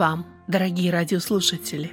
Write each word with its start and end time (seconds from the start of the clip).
Вам, 0.00 0.24
дорогие 0.48 0.90
радиослушатели! 0.90 1.92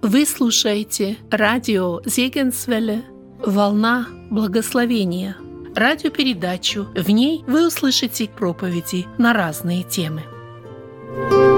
Вы 0.00 0.26
слушаете 0.26 1.16
радио 1.28 2.00
Зегенсвелле 2.04 3.02
«Волна 3.44 4.06
благословения» 4.30 5.36
радиопередачу. 5.74 6.86
В 6.94 7.10
ней 7.10 7.42
вы 7.48 7.66
услышите 7.66 8.28
проповеди 8.28 9.06
на 9.18 9.32
разные 9.32 9.82
темы. 9.82 10.22
Я 11.32 11.51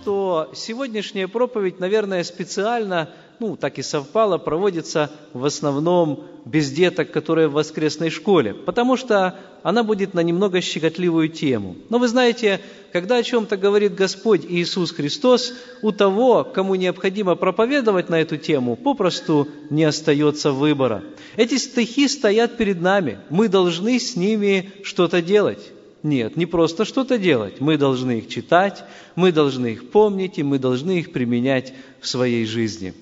что 0.00 0.50
сегодняшняя 0.54 1.28
проповедь, 1.28 1.78
наверное, 1.78 2.24
специально, 2.24 3.10
ну, 3.38 3.56
так 3.56 3.78
и 3.78 3.82
совпало, 3.82 4.38
проводится 4.38 5.10
в 5.34 5.44
основном 5.44 6.24
без 6.46 6.70
деток, 6.70 7.10
которые 7.10 7.48
в 7.48 7.52
воскресной 7.52 8.08
школе, 8.08 8.54
потому 8.54 8.96
что 8.96 9.38
она 9.62 9.82
будет 9.82 10.14
на 10.14 10.20
немного 10.20 10.62
щекотливую 10.62 11.28
тему. 11.28 11.76
Но 11.90 11.98
вы 11.98 12.08
знаете, 12.08 12.60
когда 12.92 13.16
о 13.16 13.22
чем-то 13.22 13.58
говорит 13.58 13.94
Господь 13.94 14.46
Иисус 14.48 14.92
Христос, 14.92 15.52
у 15.82 15.92
того, 15.92 16.44
кому 16.44 16.76
необходимо 16.76 17.34
проповедовать 17.34 18.08
на 18.08 18.20
эту 18.20 18.38
тему, 18.38 18.76
попросту 18.76 19.48
не 19.68 19.84
остается 19.84 20.52
выбора. 20.52 21.02
Эти 21.36 21.58
стихи 21.58 22.08
стоят 22.08 22.56
перед 22.56 22.80
нами, 22.80 23.18
мы 23.28 23.48
должны 23.48 24.00
с 24.00 24.16
ними 24.16 24.72
что-то 24.82 25.20
делать. 25.20 25.72
Нет, 26.02 26.36
не 26.36 26.46
просто 26.46 26.84
что-то 26.84 27.18
делать. 27.18 27.60
Мы 27.60 27.76
должны 27.76 28.18
их 28.18 28.28
читать, 28.28 28.84
мы 29.16 29.32
должны 29.32 29.72
их 29.72 29.90
помнить, 29.90 30.38
и 30.38 30.42
мы 30.42 30.58
должны 30.58 30.98
их 31.00 31.12
применять 31.12 31.74
в 32.00 32.08
своей 32.08 32.46
жизни. 32.46 32.94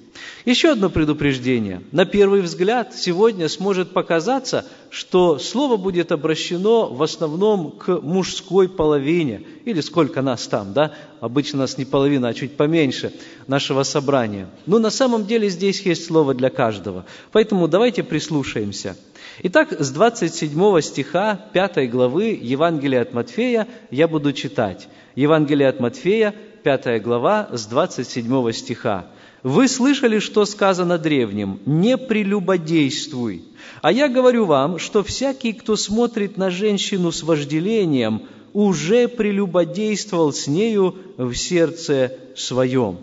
Еще 0.44 0.72
одно 0.72 0.90
предупреждение. 0.90 1.82
На 1.92 2.04
первый 2.04 2.40
взгляд 2.40 2.94
сегодня 2.94 3.48
сможет 3.48 3.92
показаться, 3.92 4.66
что 4.90 5.38
слово 5.38 5.76
будет 5.76 6.10
обращено 6.10 6.92
в 6.92 7.02
основном 7.02 7.72
к 7.72 8.00
мужской 8.00 8.68
половине, 8.68 9.42
или 9.68 9.80
сколько 9.80 10.22
нас 10.22 10.46
там, 10.46 10.72
да? 10.72 10.92
Обычно 11.20 11.60
нас 11.60 11.78
не 11.78 11.84
половина, 11.84 12.28
а 12.28 12.34
чуть 12.34 12.56
поменьше 12.56 13.12
нашего 13.46 13.82
собрания. 13.82 14.48
Но 14.66 14.78
на 14.78 14.90
самом 14.90 15.26
деле 15.26 15.48
здесь 15.48 15.80
есть 15.82 16.06
слово 16.06 16.34
для 16.34 16.50
каждого. 16.50 17.04
Поэтому 17.32 17.68
давайте 17.68 18.02
прислушаемся– 18.02 18.96
Итак, 19.40 19.72
с 19.78 19.90
27 19.92 20.80
стиха 20.80 21.38
5 21.52 21.90
главы 21.90 22.36
Евангелия 22.42 23.02
от 23.02 23.12
Матфея 23.12 23.68
я 23.90 24.08
буду 24.08 24.32
читать. 24.32 24.88
Евангелие 25.14 25.68
от 25.68 25.78
Матфея, 25.78 26.34
5 26.64 27.00
глава, 27.02 27.48
с 27.52 27.66
27 27.66 28.52
стиха. 28.52 29.06
«Вы 29.44 29.68
слышали, 29.68 30.18
что 30.18 30.44
сказано 30.44 30.98
древним, 30.98 31.60
не 31.64 31.96
прелюбодействуй. 31.96 33.44
А 33.80 33.92
я 33.92 34.08
говорю 34.08 34.46
вам, 34.46 34.80
что 34.80 35.04
всякий, 35.04 35.52
кто 35.52 35.76
смотрит 35.76 36.36
на 36.36 36.50
женщину 36.50 37.12
с 37.12 37.22
вожделением, 37.22 38.22
уже 38.52 39.08
прелюбодействовал 39.08 40.32
с 40.32 40.46
нею 40.46 40.96
в 41.16 41.34
сердце 41.34 42.12
своем». 42.36 42.98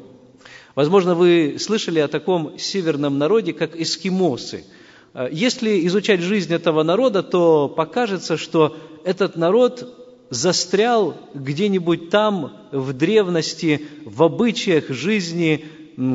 Возможно, 0.75 1.15
вы 1.15 1.57
слышали 1.59 1.99
о 1.99 2.07
таком 2.07 2.57
северном 2.59 3.17
народе, 3.17 3.53
как 3.53 3.75
эскимосы– 3.75 4.63
Э, 5.15 5.29
если 5.31 5.87
изучать 5.87 6.19
жизнь 6.19 6.53
этого 6.53 6.83
народа, 6.83 7.23
то 7.23 7.67
покажется, 7.69 8.37
что 8.37 8.77
этот 9.03 9.35
народ 9.37 10.27
застрял 10.29 11.15
где-нибудь 11.33 12.09
там, 12.09 12.53
в 12.71 12.93
древности, 12.93 13.81
в 14.03 14.21
обычаях 14.23 14.89
жизни, 14.89 15.65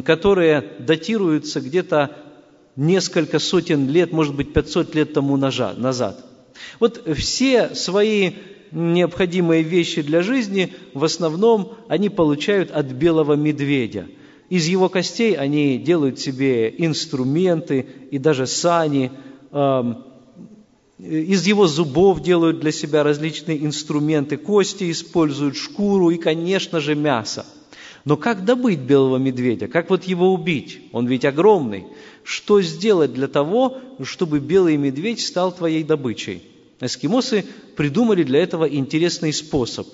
которые 0.05 0.63
датируются 0.81 1.61
где-то 1.61 2.17
несколько 2.77 3.39
сотен 3.39 3.89
лет, 3.89 4.13
может 4.13 4.35
быть, 4.35 4.53
500 4.53 4.95
лет 4.95 5.13
тому 5.15 5.37
назад. 5.37 6.25
Вот 6.79 7.03
все 7.17 7.75
свои 7.75 8.33
необходимые 8.73 9.63
вещи 9.63 10.03
для 10.03 10.23
жизни 10.23 10.73
в 10.95 11.05
основном 11.05 11.75
они 11.89 12.09
получают 12.09 12.71
от 12.71 12.87
белого 12.87 13.35
медведя– 13.35 14.07
из 14.51 14.67
его 14.67 14.89
костей 14.89 15.35
они 15.35 15.79
делают 15.79 16.19
себе 16.19 16.75
инструменты 16.77 17.87
и 18.11 18.19
даже 18.19 18.49
сани. 18.49 19.13
Из 20.99 21.47
его 21.47 21.67
зубов 21.69 22.21
делают 22.21 22.59
для 22.59 22.73
себя 22.73 23.05
различные 23.05 23.65
инструменты, 23.65 24.37
кости 24.37 24.91
используют, 24.91 25.57
шкуру 25.57 26.11
и, 26.11 26.19
конечно 26.19 26.81
же, 26.81 26.97
мясо. 26.97 27.47
Но 28.05 28.17
как 28.17 28.45
добыть 28.45 28.81
белого 28.81 29.19
медведя? 29.19 29.69
Как 29.69 29.89
вот 29.89 30.05
его 30.05 30.35
убить? 30.35 30.81
Он 30.93 31.07
ведь 31.07 31.25
огромный. 31.25 31.85
Что 32.25 32.61
сделать 32.61 33.15
для 33.15 33.29
того, 33.29 33.79
чтобы 34.03 34.41
белый 34.41 34.77
медведь 34.77 35.21
стал 35.21 35.53
твоей 35.53 35.85
добычей? 35.85 36.43
Эскимосы 36.81 37.45
придумали 37.77 38.23
для 38.23 38.43
этого 38.43 38.69
интересный 38.69 39.33
способ. 39.33 39.87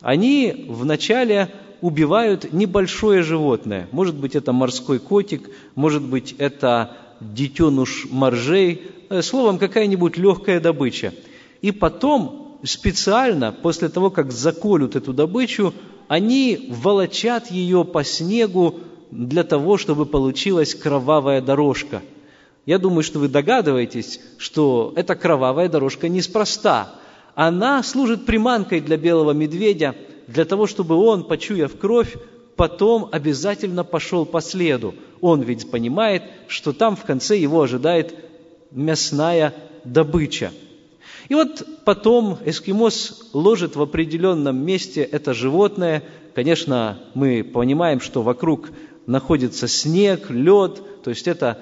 Они 0.00 0.66
вначале 0.68 1.50
убивают 1.80 2.52
небольшое 2.52 3.22
животное. 3.22 3.88
Может 3.92 4.16
быть, 4.16 4.34
это 4.34 4.52
морской 4.52 4.98
котик, 4.98 5.50
может 5.74 6.02
быть, 6.02 6.34
это 6.38 6.96
детеныш 7.20 8.06
моржей, 8.10 8.82
э, 9.10 9.22
словом, 9.22 9.58
какая-нибудь 9.58 10.16
легкая 10.16 10.60
добыча. 10.60 11.14
И 11.62 11.70
потом 11.70 12.58
специально, 12.64 13.52
после 13.52 13.88
того, 13.88 14.10
как 14.10 14.32
заколют 14.32 14.96
эту 14.96 15.12
добычу, 15.12 15.72
они 16.08 16.66
волочат 16.70 17.50
ее 17.50 17.84
по 17.84 18.04
снегу 18.04 18.80
для 19.10 19.44
того, 19.44 19.76
чтобы 19.76 20.06
получилась 20.06 20.74
кровавая 20.74 21.40
дорожка. 21.40 22.02
Я 22.66 22.78
думаю, 22.78 23.02
что 23.02 23.18
вы 23.18 23.28
догадываетесь, 23.28 24.20
что 24.38 24.92
эта 24.96 25.14
кровавая 25.14 25.68
дорожка 25.68 26.08
неспроста. 26.08 26.94
Она 27.34 27.82
служит 27.82 28.26
приманкой 28.26 28.80
для 28.80 28.96
белого 28.96 29.32
медведя– 29.32 29.94
для 30.26 30.44
того, 30.44 30.66
чтобы 30.66 30.96
он, 30.96 31.24
почуяв 31.24 31.76
кровь, 31.76 32.16
потом 32.56 33.08
обязательно 33.12 33.84
пошел 33.84 34.24
по 34.24 34.40
следу. 34.40 34.94
Он 35.20 35.42
ведь 35.42 35.70
понимает, 35.70 36.22
что 36.48 36.72
там 36.72 36.96
в 36.96 37.04
конце 37.04 37.36
его 37.36 37.62
ожидает 37.62 38.14
мясная 38.70 39.54
добыча. 39.84 40.52
И 41.28 41.34
вот 41.34 41.66
потом 41.84 42.38
эскимос 42.44 43.30
ложит 43.32 43.76
в 43.76 43.82
определенном 43.82 44.64
месте 44.64 45.02
это 45.02 45.32
животное. 45.32 46.02
Конечно, 46.34 46.98
мы 47.14 47.42
понимаем, 47.42 48.00
что 48.00 48.22
вокруг 48.22 48.70
находится 49.06 49.68
снег, 49.68 50.30
лед, 50.30 50.82
то 51.02 51.10
есть 51.10 51.26
это 51.26 51.58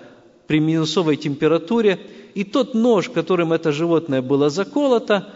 при 0.46 0.60
минусовой 0.60 1.16
температуре. 1.16 1.98
И 2.34 2.44
тот 2.44 2.74
нож, 2.74 3.08
которым 3.08 3.52
это 3.52 3.72
животное 3.72 4.22
было 4.22 4.50
заколото, 4.50 5.32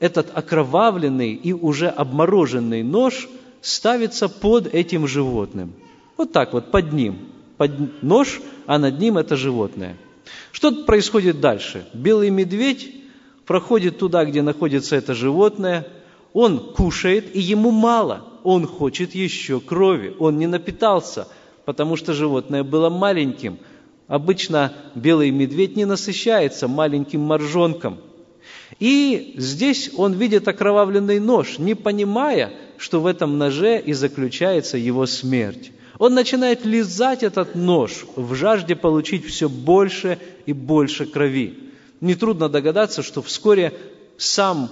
этот 0.00 0.30
окровавленный 0.34 1.34
и 1.34 1.52
уже 1.52 1.88
обмороженный 1.88 2.82
нож 2.82 3.28
ставится 3.60 4.28
под 4.28 4.72
этим 4.72 5.06
животным. 5.06 5.72
Вот 6.16 6.32
так 6.32 6.52
вот, 6.52 6.70
под 6.70 6.92
ним. 6.92 7.18
Под 7.56 8.02
нож, 8.02 8.40
а 8.66 8.78
над 8.78 8.98
ним 8.98 9.18
это 9.18 9.36
животное. 9.36 9.96
Что 10.52 10.70
происходит 10.84 11.40
дальше? 11.40 11.86
Белый 11.92 12.30
медведь 12.30 12.94
проходит 13.46 13.98
туда, 13.98 14.24
где 14.24 14.42
находится 14.42 14.96
это 14.96 15.14
животное, 15.14 15.86
он 16.32 16.58
кушает, 16.74 17.34
и 17.34 17.40
ему 17.40 17.70
мало, 17.70 18.24
он 18.44 18.66
хочет 18.66 19.14
еще 19.14 19.60
крови, 19.60 20.14
он 20.18 20.38
не 20.38 20.46
напитался, 20.46 21.26
потому 21.64 21.96
что 21.96 22.12
животное 22.12 22.62
было 22.62 22.90
маленьким. 22.90 23.58
Обычно 24.08 24.72
белый 24.96 25.30
медведь 25.30 25.76
не 25.76 25.84
насыщается 25.84 26.66
маленьким 26.66 27.20
моржонком– 27.20 27.98
и 28.78 29.34
здесь 29.36 29.90
он 29.96 30.14
видит 30.14 30.46
окровавленный 30.46 31.18
нож, 31.18 31.58
не 31.58 31.74
понимая, 31.74 32.52
что 32.76 33.00
в 33.00 33.06
этом 33.06 33.38
ноже 33.38 33.80
и 33.80 33.92
заключается 33.92 34.76
его 34.76 35.06
смерть. 35.06 35.72
Он 35.98 36.14
начинает 36.14 36.64
лизать 36.64 37.24
этот 37.24 37.54
нож 37.56 38.04
в 38.14 38.34
жажде 38.34 38.76
получить 38.76 39.26
все 39.26 39.48
больше 39.48 40.18
и 40.46 40.52
больше 40.52 41.06
крови. 41.06 41.58
Нетрудно 42.00 42.48
догадаться, 42.48 43.02
что 43.02 43.20
вскоре 43.20 43.72
сам 44.16 44.70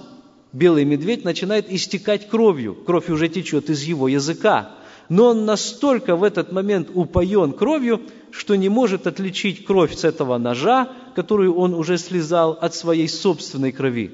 белый 0.53 0.85
медведь 0.85 1.25
начинает 1.25 1.69
истекать 1.69 2.29
кровью. 2.29 2.75
Кровь 2.75 3.09
уже 3.09 3.27
течет 3.27 3.69
из 3.69 3.83
его 3.83 4.07
языка. 4.07 4.71
Но 5.09 5.27
он 5.27 5.45
настолько 5.45 6.15
в 6.15 6.23
этот 6.23 6.51
момент 6.51 6.89
упоен 6.93 7.53
кровью, 7.53 8.01
что 8.31 8.55
не 8.55 8.69
может 8.69 9.07
отличить 9.07 9.65
кровь 9.65 9.95
с 9.95 10.03
этого 10.03 10.37
ножа, 10.37 10.89
которую 11.15 11.55
он 11.55 11.73
уже 11.73 11.97
слезал, 11.97 12.57
от 12.59 12.75
своей 12.75 13.07
собственной 13.07 13.71
крови. 13.71 14.11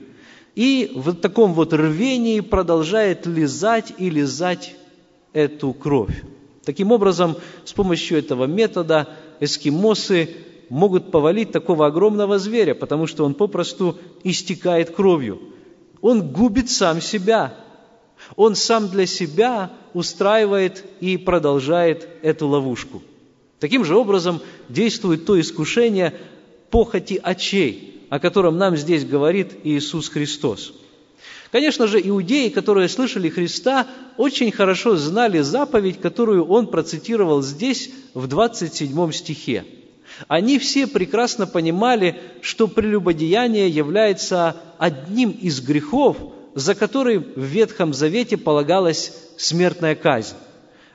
И 0.56 0.92
в 0.95 1.13
таком 1.13 1.54
вот 1.54 1.74
рвении 1.74 2.40
продолжает 2.40 3.25
лизать 3.25 3.94
и 3.98 4.10
лизать 4.10 4.75
эту 5.34 5.74
кровь. 5.74 6.24
Таким 6.63 6.92
образом, 6.92 7.36
с 7.66 7.74
помощью 7.74 8.19
этого 8.19 8.46
метода 8.46 9.10
эскимосы 9.39 10.30
могут 10.69 11.12
повалить 11.12 11.51
такого 11.51 11.88
огромного 11.88 12.39
зверя, 12.39 12.75
потому 12.75 13.07
что 13.07 13.25
он 13.25 13.34
попросту 13.34 13.98
истекает 14.24 14.92
кровью. 14.92 15.42
Он 16.01 16.31
губит 16.31 16.69
сам 16.69 17.01
себя. 17.01 17.56
Он 18.36 18.56
сам 18.56 18.90
для 18.90 19.06
себя 19.06 19.72
устраивает 19.94 20.84
и 21.00 21.18
продолжает 21.18 22.08
эту 22.22 22.48
ловушку– 22.48 23.02
Таким 23.64 23.86
же 23.86 23.96
образом 23.96 24.42
действует 24.68 25.25
то 25.25 25.40
искушение 25.40 26.14
похоти 26.70 27.18
очей. 27.24 28.06
о 28.10 28.20
котором 28.20 28.58
нам 28.58 28.75
здесь 28.75 29.06
говорит 29.06 29.54
Иисус 29.64 30.10
Христос. 30.10 30.74
Конечно 31.50 31.88
же, 31.88 32.02
иудеи, 32.04 32.50
которые 32.50 32.90
слышали 32.90 33.30
Христа, 33.30 33.88
очень 34.18 34.52
хорошо 34.52 34.98
знали 34.98 35.40
заповедь, 35.40 36.02
которую 36.02 36.46
он 36.46 36.68
процитировал 36.68 37.42
здесь 37.42 37.90
в 38.14 38.28
27 38.28 39.12
стихе. 39.14 39.64
Они 40.28 40.60
все 40.60 40.86
прекрасно 40.86 41.48
понимали, 41.48 42.20
что 42.42 42.68
прелюбодеяние 42.68 43.70
является 43.70 44.58
одним 44.78 45.31
из 45.31 45.62
грехов, 45.62 46.18
за 46.55 46.75
который 46.75 47.19
в 47.19 47.41
Ветхом 47.41 47.94
Завете 47.94 48.38
полагалась 48.38 49.13
смертная 49.38 49.95
казнь. 49.95 50.35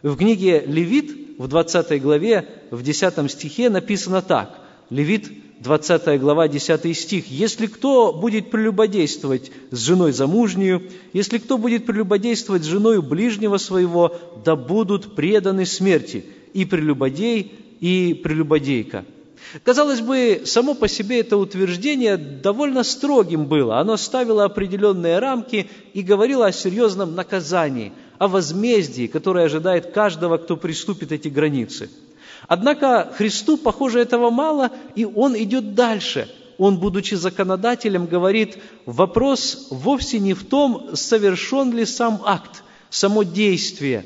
В 0.02 0.16
книге 0.16 0.62
Левит, 0.66 1.38
в 1.38 1.48
20 1.48 2.00
главе, 2.00 2.48
в 2.70 2.82
10 2.82 3.30
стихе 3.30 3.68
написано 3.68 4.22
так. 4.22 4.60
Левит, 4.90 5.28
20 5.60 6.20
глава, 6.20 6.48
10 6.48 6.96
стих. 6.96 7.30
«Если 7.30 7.66
кто 7.66 8.12
будет 8.12 8.50
прелюбодействовать 8.50 9.50
с 9.70 9.78
женой 9.78 10.12
замужнюю, 10.12 10.82
если 11.12 11.38
кто 11.38 11.58
будет 11.58 11.84
прелюбодействовать 11.84 12.62
с 12.62 12.66
женой 12.66 13.02
ближнего 13.02 13.56
своего, 13.56 14.16
да 14.44 14.54
будут 14.54 15.16
преданы 15.16 15.66
смерти 15.66 16.24
и 16.54 16.64
прелюбодей, 16.64 17.52
и 17.80 18.14
прелюбодейка». 18.22 19.04
Казалось 19.64 20.00
бы, 20.00 20.42
само 20.44 20.74
по 20.74 20.88
себе 20.88 21.20
это 21.20 21.36
утверждение 21.36 22.16
довольно 22.16 22.82
строгим 22.84 23.46
было. 23.46 23.78
Оно 23.78 23.96
ставило 23.96 24.44
определенные 24.44 25.18
рамки 25.18 25.70
и 25.94 26.02
говорило 26.02 26.46
о 26.46 26.52
серьезном 26.52 27.14
наказании, 27.14 27.92
о 28.18 28.28
возмездии, 28.28 29.06
которое 29.06 29.46
ожидает 29.46 29.92
каждого, 29.92 30.36
кто 30.36 30.56
приступит 30.56 31.12
эти 31.12 31.28
границы. 31.28 31.90
Однако 32.46 33.12
Христу, 33.16 33.56
похоже, 33.56 34.00
этого 34.00 34.30
мало, 34.30 34.70
и 34.94 35.04
Он 35.04 35.36
идет 35.36 35.74
дальше. 35.74 36.28
Он, 36.58 36.78
будучи 36.78 37.14
законодателем, 37.14 38.06
говорит, 38.06 38.58
вопрос 38.84 39.68
вовсе 39.70 40.18
не 40.18 40.34
в 40.34 40.44
том, 40.44 40.90
совершен 40.94 41.72
ли 41.72 41.86
сам 41.86 42.20
акт, 42.24 42.64
само 42.90 43.22
действие. 43.22 44.04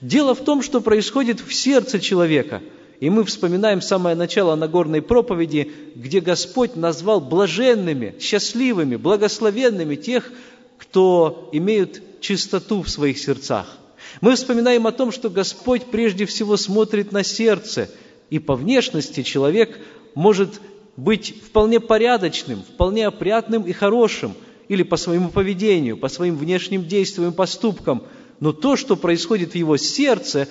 Дело 0.00 0.34
в 0.34 0.40
том, 0.40 0.62
что 0.62 0.80
происходит 0.80 1.40
в 1.40 1.54
сердце 1.54 2.00
человека– 2.00 2.62
и 3.00 3.10
мы 3.10 3.24
вспоминаем 3.24 3.80
самое 3.82 4.16
начало 4.16 4.54
Нагорной 4.54 5.02
проповеди, 5.02 5.70
где 5.94 6.20
Господь 6.20 6.76
назвал 6.76 7.20
блаженными, 7.20 8.14
счастливыми, 8.18 8.96
благословенными 8.96 9.96
тех, 9.96 10.30
кто 10.78 11.50
имеют 11.52 12.02
чистоту 12.20 12.82
в 12.82 12.88
своих 12.88 13.18
сердцах. 13.18 13.78
Мы 14.20 14.34
вспоминаем 14.34 14.86
о 14.86 14.92
том, 14.92 15.12
что 15.12 15.28
Господь 15.28 15.84
прежде 15.86 16.24
всего 16.26 16.56
смотрит 16.56 17.12
на 17.12 17.22
сердце, 17.22 17.90
и 18.30 18.38
по 18.38 18.54
внешности 18.54 19.22
человек 19.22 19.78
может 20.14 20.60
быть 20.96 21.34
вполне 21.42 21.80
порядочным, 21.80 22.62
вполне 22.62 23.06
опрятным 23.06 23.62
и 23.62 23.72
хорошим, 23.72 24.34
или 24.68 24.82
по 24.82 24.96
своему 24.96 25.28
поведению, 25.28 25.96
по 25.96 26.08
своим 26.08 26.36
внешним 26.36 26.86
действиям 26.86 27.32
поступкам. 27.32 28.04
Но 28.40 28.52
то, 28.52 28.76
что 28.76 28.96
происходит 28.96 29.52
в 29.52 29.54
его 29.54 29.76
сердце, 29.76 30.48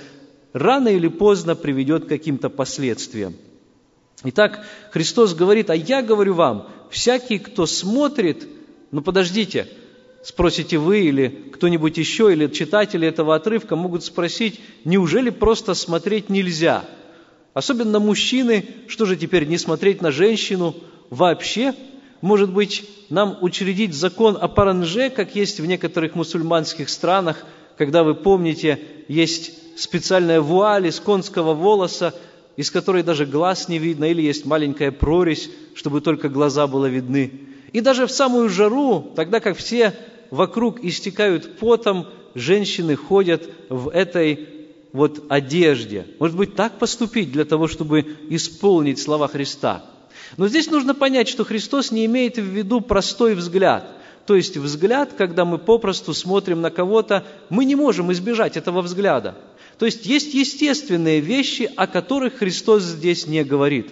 рано 0.55 0.87
или 0.87 1.09
поздно 1.09 1.53
приведет 1.53 2.05
к 2.05 2.07
каким-то 2.07 2.49
последствиям. 2.49 3.35
Итак, 4.23 4.65
Христос 4.91 5.33
говорит, 5.33 5.69
а 5.69 5.75
я 5.75 6.01
говорю 6.01 6.33
вам, 6.33 6.69
всякий, 6.89 7.39
кто 7.39 7.65
смотрит, 7.65 8.47
ну 8.89 9.01
подождите, 9.01 9.67
спросите 10.23 10.77
вы 10.77 11.01
или 11.01 11.27
кто-нибудь 11.27 11.97
еще, 11.97 12.31
или 12.31 12.47
читатели 12.47 13.05
этого 13.05 13.35
отрывка 13.35 13.75
могут 13.75 14.05
спросить, 14.05 14.61
неужели 14.85 15.29
просто 15.29 15.73
смотреть 15.73 16.29
нельзя? 16.29 16.85
Особенно 17.53 17.99
мужчины, 17.99 18.65
что 18.87 19.05
же 19.05 19.17
теперь 19.17 19.47
не 19.47 19.57
смотреть 19.57 20.01
на 20.01 20.09
женщину 20.09 20.73
вообще? 21.09 21.73
Может 22.21 22.53
быть, 22.53 22.89
нам 23.09 23.37
учредить 23.41 23.93
закон 23.93 24.37
о 24.39 24.47
паранже, 24.47 25.09
как 25.09 25.35
есть 25.35 25.59
в 25.59 25.65
некоторых 25.65 26.15
мусульманских 26.15 26.87
странах, 26.87 27.45
когда 27.77 28.03
вы 28.03 28.15
помните, 28.15 28.79
есть 29.07 29.53
специальная 29.79 30.41
вуаль 30.41 30.87
из 30.87 30.99
конского 30.99 31.53
волоса, 31.53 32.13
из 32.55 32.71
которой 32.71 33.03
даже 33.03 33.25
глаз 33.25 33.67
не 33.67 33.77
видно, 33.77 34.05
или 34.05 34.21
есть 34.21 34.45
маленькая 34.45 34.91
прорезь, 34.91 35.49
чтобы 35.73 36.01
только 36.01 36.29
глаза 36.29 36.67
было 36.67 36.85
видны. 36.85 37.31
И 37.73 37.81
даже 37.81 38.07
в 38.07 38.11
самую 38.11 38.49
жару, 38.49 39.11
тогда 39.15 39.39
как 39.39 39.57
все 39.57 39.93
вокруг 40.31 40.83
истекают 40.83 41.57
потом, 41.57 42.07
женщины 42.33 42.95
ходят 42.95 43.49
в 43.69 43.89
этой 43.89 44.47
вот 44.93 45.25
одежде. 45.27 46.07
Может 46.19 46.37
быть, 46.37 46.55
так 46.55 46.79
поступить 46.79 47.31
для 47.31 47.43
того, 47.43 47.67
чтобы 47.67 48.05
исполнить 48.29 48.99
слова 48.99 49.27
Христа. 49.27 49.83
Но 50.37 50.47
здесь 50.47 50.71
нужно 50.71 50.95
понять, 50.95 51.27
что 51.27 51.43
Христос 51.43 51.91
не 51.91 52.05
имеет 52.05 52.37
в 52.37 52.43
виду 52.43 52.79
простой 52.79 53.35
взгляд. 53.35 53.91
То 54.25 54.35
есть 54.35 54.57
взгляд, 54.57 55.13
когда 55.15 55.45
мы 55.45 55.59
попросту 55.59 56.13
смотрим 56.13 56.61
на 56.61 56.71
кого-то, 56.71 57.25
мы 57.49 57.63
не 57.63 57.75
можем 57.75 58.11
избежать 58.11 58.57
этого 58.57 58.81
взгляда. 58.81 59.35
То 59.77 59.85
есть 59.85 60.05
есть 60.05 60.33
естественные 60.33 61.19
вещи, 61.19 61.69
о 61.75 61.85
которых 61.85 62.37
Христос 62.37 62.83
здесь 62.83 63.27
не 63.27 63.43
говорит. 63.43 63.87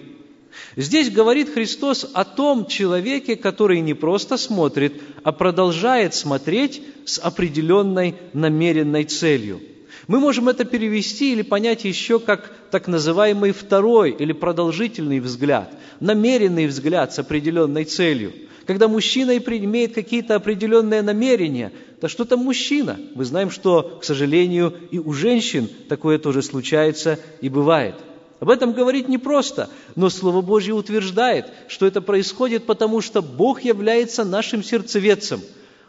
Здесь 0.76 1.10
говорит 1.10 1.52
Христос 1.52 2.10
о 2.14 2.24
том 2.24 2.66
человеке, 2.66 3.36
который 3.36 3.80
не 3.80 3.94
просто 3.94 4.36
смотрит, 4.36 5.00
а 5.22 5.30
продолжает 5.30 6.14
смотреть 6.14 6.82
с 7.04 7.18
определенной 7.18 8.16
намеренной 8.32 9.04
целью. 9.04 9.60
Мы 10.08 10.18
можем 10.18 10.48
это 10.48 10.64
перевести 10.64 11.32
или 11.32 11.42
понять 11.42 11.84
еще 11.84 12.18
как 12.18 12.52
так 12.70 12.88
называемый 12.88 13.52
второй 13.52 14.10
или 14.10 14.32
продолжительный 14.32 15.20
взгляд, 15.20 15.72
намеренный 16.00 16.66
взгляд 16.66 17.14
с 17.14 17.20
определенной 17.20 17.84
целью– 17.84 18.32
когда 18.66 18.88
мужчина 18.88 19.36
имеет 19.36 19.94
какие-то 19.94 20.34
определенные 20.34 21.02
намерения, 21.02 21.72
да 22.00 22.08
что 22.08 22.24
там 22.24 22.40
мужчина? 22.40 22.98
Мы 23.14 23.24
знаем, 23.24 23.50
что, 23.50 23.98
к 24.00 24.04
сожалению, 24.04 24.74
и 24.90 24.98
у 24.98 25.12
женщин 25.12 25.68
такое 25.88 26.18
тоже 26.18 26.42
случается 26.42 27.18
и 27.40 27.48
бывает. 27.48 27.94
Об 28.40 28.50
этом 28.50 28.72
говорить 28.72 29.08
непросто, 29.08 29.70
но 29.96 30.10
Слово 30.10 30.40
Божье 30.40 30.74
утверждает, 30.74 31.46
что 31.68 31.86
это 31.86 32.02
происходит 32.02 32.64
потому, 32.64 33.00
что 33.00 33.22
Бог 33.22 33.62
является 33.62 34.24
нашим 34.24 34.62
сердцеведцем. 34.62 35.40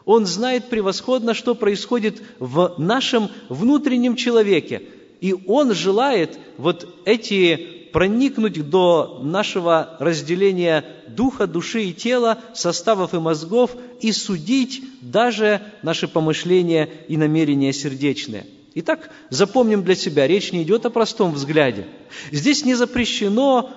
Он 0.06 0.26
знает 0.26 0.70
превосходно, 0.70 1.34
что 1.34 1.56
происходит 1.56 2.22
в 2.40 2.76
нашем 2.78 3.30
внутреннем 3.50 4.16
человеке. 4.16 4.84
И 5.20 5.34
Он 5.48 5.74
желает 5.74 6.38
вот 6.58 6.88
эти 7.06 7.85
проникнуть 7.96 8.70
до 8.70 9.22
нашего 9.24 9.96
разделения 10.00 10.84
духа, 11.08 11.48
души 11.48 11.84
и 11.84 11.94
тела, 11.94 12.40
составов 12.54 13.14
и 13.14 13.20
мозгов 13.20 13.72
и 14.02 14.12
судить 14.12 14.84
даже 15.00 15.62
наши 15.82 16.10
помышления 16.10 16.90
и 17.08 17.16
намерения 17.16 17.72
сердечные. 17.72 18.48
Итак, 18.74 19.12
запомним 19.30 19.82
для 19.86 19.96
себя, 19.96 20.28
речь 20.28 20.52
не 20.52 20.64
идет 20.64 20.86
о 20.86 20.90
простом 20.90 21.32
взгляде. 21.32 21.88
Здесь 22.34 22.66
не 22.66 22.76
запрещено 22.76 23.70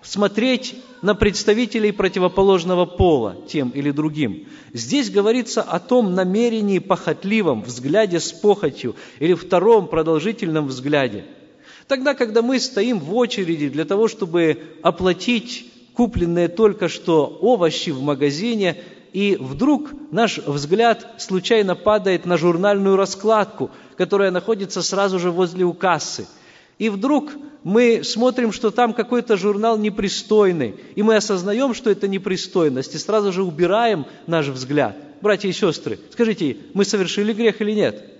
смотреть 0.00 0.76
на 1.02 1.16
представителей 1.16 1.90
противоположного 1.90 2.86
пола, 2.86 3.34
тем 3.48 3.70
или 3.70 3.90
другим. 3.90 4.46
Здесь 4.74 5.10
говорится 5.10 5.62
о 5.62 5.80
том 5.80 6.14
намерении 6.14 6.78
похотливом, 6.78 7.64
взгляде 7.64 8.20
с 8.20 8.30
похотью, 8.30 8.94
или 9.18 9.34
втором 9.34 9.88
продолжительном 9.88 10.68
взгляде– 10.68 11.24
Тогда, 11.88 12.14
когда 12.14 12.42
мы 12.42 12.58
стоим 12.58 12.98
в 12.98 13.14
очереди 13.14 13.68
для 13.68 13.84
того, 13.84 14.08
чтобы 14.08 14.58
оплатить 14.82 15.70
купленные 15.94 16.48
только 16.48 16.88
что 16.88 17.38
овощи 17.40 17.90
в 17.90 18.02
магазине, 18.02 18.82
и 19.12 19.36
вдруг 19.40 19.92
наш 20.10 20.38
взгляд 20.38 21.14
случайно 21.18 21.74
падает 21.74 22.26
на 22.26 22.36
журнальную 22.36 22.96
раскладку, 22.96 23.70
которая 23.96 24.30
находится 24.30 24.82
сразу 24.82 25.18
же 25.18 25.30
возле 25.30 25.64
у 25.64 25.72
кассы. 25.72 26.26
И 26.78 26.90
вдруг 26.90 27.30
мы 27.62 28.02
смотрим, 28.04 28.52
что 28.52 28.70
там 28.70 28.92
какой-то 28.92 29.36
журнал 29.36 29.78
непристойный, 29.78 30.74
и 30.96 31.02
мы 31.02 31.16
осознаем, 31.16 31.72
что 31.72 31.88
это 31.88 32.08
непристойность, 32.08 32.94
и 32.94 32.98
сразу 32.98 33.32
же 33.32 33.42
убираем 33.42 34.04
наш 34.26 34.48
взгляд. 34.48 34.96
Братья 35.22 35.48
и 35.48 35.52
сестры, 35.52 35.98
скажите, 36.12 36.58
мы 36.74 36.84
совершили 36.84 37.32
грех 37.32 37.62
или 37.62 37.72
нет? 37.72 38.15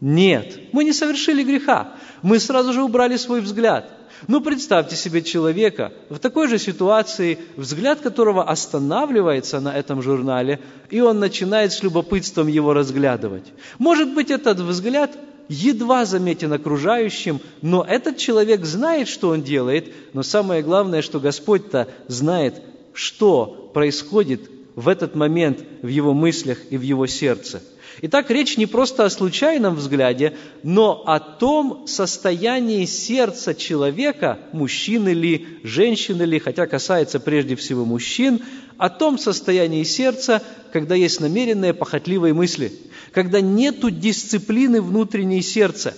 Нет, 0.00 0.58
мы 0.72 0.84
не 0.84 0.92
совершили 0.92 1.42
греха. 1.42 1.92
Мы 2.22 2.38
сразу 2.38 2.72
же 2.72 2.82
убрали 2.82 3.16
свой 3.16 3.40
взгляд. 3.40 3.90
Ну, 4.28 4.40
представьте 4.40 4.96
себе 4.96 5.22
человека 5.22 5.92
в 6.10 6.18
такой 6.18 6.48
же 6.48 6.58
ситуации, 6.58 7.38
взгляд 7.56 8.00
которого 8.00 8.44
останавливается 8.44 9.60
на 9.60 9.76
этом 9.76 10.02
журнале, 10.02 10.60
и 10.90 11.00
он 11.00 11.18
начинает 11.20 11.72
с 11.72 11.82
любопытством 11.82 12.46
его 12.48 12.74
разглядывать. 12.74 13.44
Может 13.78 14.12
быть, 14.12 14.30
этот 14.30 14.60
взгляд 14.60 15.16
едва 15.48 16.04
заметен 16.04 16.52
окружающим, 16.52 17.40
но 17.62 17.82
этот 17.82 18.18
человек 18.18 18.64
знает, 18.64 19.08
что 19.08 19.30
он 19.30 19.42
делает, 19.42 19.92
но 20.12 20.22
самое 20.22 20.62
главное, 20.62 21.02
что 21.02 21.18
Господь-то 21.18 21.88
знает, 22.06 22.62
что 22.92 23.70
происходит 23.74 24.50
в 24.76 24.88
этот 24.88 25.14
момент 25.14 25.60
в 25.82 25.88
его 25.88 26.14
мыслях 26.14 26.58
и 26.70 26.76
в 26.76 26.82
его 26.82 27.06
сердце. 27.06 27.62
Итак, 28.02 28.30
речь 28.30 28.56
не 28.56 28.66
просто 28.66 29.04
о 29.04 29.10
случайном 29.10 29.74
взгляде, 29.74 30.36
но 30.62 31.02
о 31.06 31.18
том 31.20 31.86
состоянии 31.86 32.84
сердца 32.84 33.54
человека, 33.54 34.38
мужчины 34.52 35.10
ли, 35.10 35.46
женщины 35.64 36.22
ли, 36.22 36.38
хотя 36.38 36.66
касается 36.66 37.20
прежде 37.20 37.56
всего 37.56 37.84
мужчин, 37.84 38.40
о 38.78 38.88
том 38.88 39.18
состоянии 39.18 39.82
сердца, 39.82 40.42
когда 40.72 40.94
есть 40.94 41.20
намеренные 41.20 41.74
похотливые 41.74 42.32
мысли, 42.32 42.72
когда 43.12 43.40
нету 43.40 43.90
дисциплины 43.90 44.80
внутренней 44.80 45.42
сердца. 45.42 45.94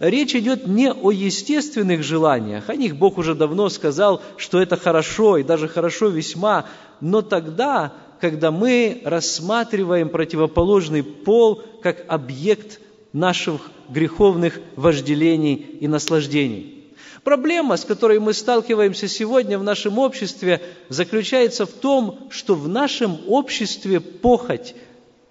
Речь 0.00 0.34
идет 0.34 0.66
не 0.66 0.90
о 0.90 1.10
естественных 1.10 2.02
желаниях, 2.02 2.70
о 2.70 2.74
них 2.74 2.96
Бог 2.96 3.18
уже 3.18 3.34
давно 3.34 3.68
сказал, 3.68 4.22
что 4.38 4.60
это 4.60 4.76
хорошо, 4.76 5.36
и 5.36 5.42
даже 5.42 5.68
хорошо 5.68 6.08
весьма, 6.08 6.64
но 7.00 7.20
тогда, 7.20 7.92
когда 8.24 8.50
мы 8.50 9.02
рассматриваем 9.04 10.08
противоположный 10.08 11.02
пол 11.02 11.62
как 11.82 12.06
объект 12.08 12.80
наших 13.12 13.70
греховных 13.90 14.60
вожделений 14.76 15.56
и 15.56 15.86
наслаждений. 15.86 16.86
Проблема, 17.22 17.76
с 17.76 17.84
которой 17.84 18.20
мы 18.20 18.32
сталкиваемся 18.32 19.08
сегодня 19.08 19.58
в 19.58 19.62
нашем 19.62 19.98
обществе, 19.98 20.62
заключается 20.88 21.66
в 21.66 21.72
том, 21.72 22.28
что 22.30 22.54
в 22.54 22.66
нашем 22.66 23.18
обществе 23.28 24.00
похоть 24.00 24.74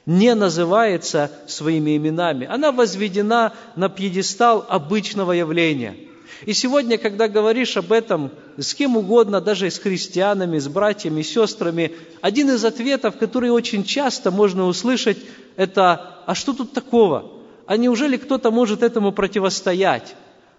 не 0.05 0.35
называется 0.35 1.31
своими 1.47 1.97
именами. 1.97 2.45
Она 2.45 2.71
возведена 2.71 3.53
на 3.75 3.89
пьедестал 3.89 4.63
обычного 4.69 5.31
явления– 5.31 5.95
и 6.45 6.53
сегодня, 6.53 6.97
когда 6.97 7.27
говоришь 7.27 7.77
об 7.77 7.91
этом 7.91 8.31
с 8.57 8.73
кем 8.73 8.97
угодно, 8.97 9.41
даже 9.41 9.69
с 9.69 9.79
христианами, 9.79 10.59
с 10.59 10.67
братьями, 10.67 11.21
сестрами, 11.21 11.91
один 12.21 12.49
из 12.51 12.63
ответов, 12.65 13.17
который 13.17 13.49
очень 13.49 13.83
часто 13.83 14.31
можно 14.31 14.65
услышать, 14.65 15.17
это 15.55 16.23
«А 16.25 16.35
что 16.35 16.53
тут 16.53 16.73
такого? 16.73 17.31
А 17.65 17.77
неужели 17.77 18.17
кто-то 18.17 18.51
может 18.51 18.83
этому 18.83 19.11
противостоять? 19.11 20.15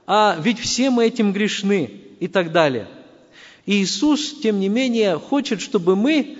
А 0.06 0.36
ведь 0.40 0.58
все 0.58 0.90
мы 0.90 1.06
этим 1.06 1.32
грешны» 1.32 2.00
и 2.20 2.28
так 2.28 2.52
далее. 2.52 2.88
И 3.66 3.82
Иисус, 3.82 4.40
тем 4.42 4.60
не 4.60 4.68
менее, 4.68 5.18
хочет, 5.18 5.60
чтобы 5.60 5.96
мы 5.96 6.38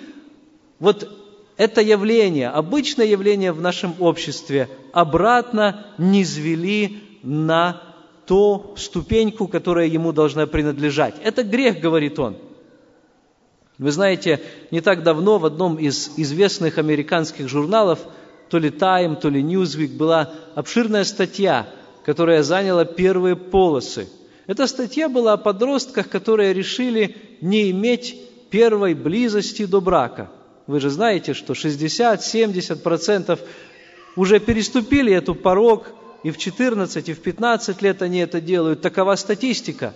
вот 0.79 1.09
это 1.57 1.81
явление, 1.81 2.49
обычное 2.49 3.05
явление 3.05 3.51
в 3.51 3.61
нашем 3.61 3.95
обществе, 3.99 4.69
обратно 4.93 5.87
не 5.97 6.23
звели 6.23 7.01
на 7.23 7.81
ту 8.25 8.73
ступеньку, 8.77 9.47
которая 9.47 9.87
ему 9.87 10.11
должна 10.11 10.47
принадлежать. 10.47 11.15
Это 11.23 11.43
грех, 11.43 11.79
говорит 11.79 12.19
он. 12.19 12.37
Вы 13.77 13.91
знаете, 13.91 14.41
не 14.71 14.81
так 14.81 15.03
давно 15.03 15.37
в 15.37 15.45
одном 15.45 15.77
из 15.77 16.13
известных 16.17 16.77
американских 16.77 17.49
журналов, 17.49 17.99
то 18.49 18.57
ли 18.57 18.69
Time, 18.69 19.19
то 19.19 19.29
ли 19.29 19.41
Newsweek, 19.41 19.97
была 19.97 20.31
обширная 20.55 21.03
статья, 21.03 21.67
которая 22.05 22.41
заняла 22.41 22.85
первые 22.85 23.35
полосы. 23.35 24.07
Эта 24.47 24.67
статья 24.67 25.09
была 25.09 25.33
о 25.33 25.37
подростках, 25.37 26.07
которые 26.07 26.53
решили 26.53 27.17
не 27.41 27.71
иметь 27.71 28.15
первой 28.49 28.93
близости 28.93 29.65
до 29.65 29.81
брака. 29.81 30.29
Вы 30.67 30.79
же 30.79 30.89
знаете, 30.89 31.33
что 31.33 31.53
60-70% 31.53 33.39
уже 34.15 34.39
переступили 34.39 35.13
эту 35.13 35.35
порог– 35.35 35.87
и 36.25 36.31
в 36.31 36.39
14, 36.39 37.07
и 37.07 37.13
в 37.13 37.19
15 37.19 37.83
лет 37.83 38.01
они 38.01 38.17
это 38.17 38.41
делают. 38.41 38.81
Такова 38.81 39.15
статистика. 39.15 39.93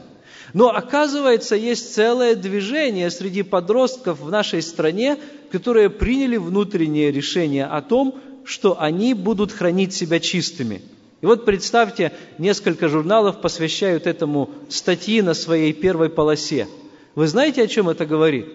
Но 0.54 0.70
оказывается, 0.70 1.56
есть 1.56 1.96
целое 1.96 2.36
движение 2.36 3.10
среди 3.10 3.42
подростков 3.42 4.20
в 4.20 4.30
нашей 4.30 4.62
стране, 4.62 5.18
которые 5.52 5.90
приняли 5.90 6.38
внутреннее 6.38 7.12
решение 7.12 7.66
о 7.66 7.82
том, 7.82 8.20
что 8.46 8.80
они 8.80 9.16
будут 9.16 9.52
хранить 9.52 9.96
себя 9.96 10.20
чистыми. 10.20 10.84
И 11.22 11.26
вот 11.26 11.46
представьте, 11.46 12.12
несколько 12.38 12.90
журналов 12.90 13.42
посвящают 13.42 14.06
этому 14.06 14.52
статьи 14.70 15.24
на 15.24 15.34
своей 15.34 15.74
первой 15.74 16.12
полосе. 16.12 16.68
Вы 17.16 17.26
знаете, 17.26 17.64
о 17.64 17.68
чем 17.68 17.90
это 17.90 18.06
говорит? 18.06 18.46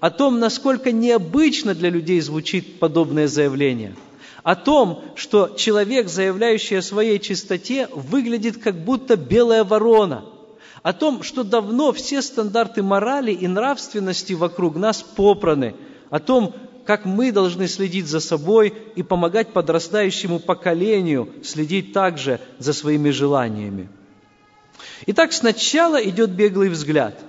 О 0.00 0.10
том, 0.10 0.40
насколько 0.40 0.90
необычно 0.90 1.76
для 1.76 1.90
людей 1.90 2.20
звучит 2.22 2.80
подобное 2.80 3.28
заявление– 3.28 3.94
о 4.42 4.56
том, 4.56 5.02
что 5.16 5.54
человек, 5.56 6.08
заявляющий 6.08 6.78
о 6.78 6.82
своей 6.82 7.18
чистоте, 7.18 7.88
выглядит 7.92 8.58
как 8.58 8.76
будто 8.84 9.16
белая 9.16 9.64
ворона, 9.64 10.24
о 10.82 10.92
том, 10.92 11.22
что 11.22 11.44
давно 11.44 11.92
все 11.92 12.22
стандарты 12.22 12.82
морали 12.82 13.32
и 13.32 13.46
нравственности 13.46 14.32
вокруг 14.32 14.76
нас 14.76 15.02
попраны, 15.02 15.74
о 16.08 16.20
том, 16.20 16.54
как 16.86 17.04
мы 17.04 17.32
должны 17.32 17.68
следить 17.68 18.06
за 18.06 18.20
собой 18.20 18.72
и 18.96 19.02
помогать 19.02 19.52
подрастающему 19.52 20.40
поколению 20.40 21.28
следить 21.42 21.92
также 21.92 22.40
за 22.58 22.72
своими 22.72 23.10
желаниями. 23.10 23.88
Итак, 25.06 25.32
сначала 25.32 26.02
идет 26.02 26.30
беглый 26.30 26.70
взгляд, 26.70 27.20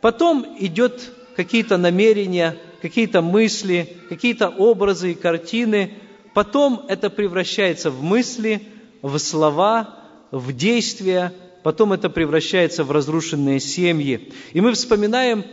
потом 0.00 0.44
идет 0.58 1.12
какие-то 1.36 1.76
намерения, 1.76 2.56
какие-то 2.82 3.22
мысли, 3.22 3.96
какие-то 4.08 4.48
образы 4.48 5.12
и 5.12 5.14
картины– 5.14 5.94
Потом 6.36 6.84
это 6.88 7.08
превращается 7.08 7.90
в 7.90 8.02
мысли, 8.02 8.60
в 9.00 9.16
слова, 9.16 10.00
в 10.30 10.52
действия, 10.52 11.32
потом 11.62 11.94
это 11.94 12.10
превращается 12.10 12.84
в 12.84 12.90
разрушенные 12.90 13.58
семьи. 13.58 14.34
И 14.52 14.60
мы 14.60 14.72
вспоминаем 14.72 15.46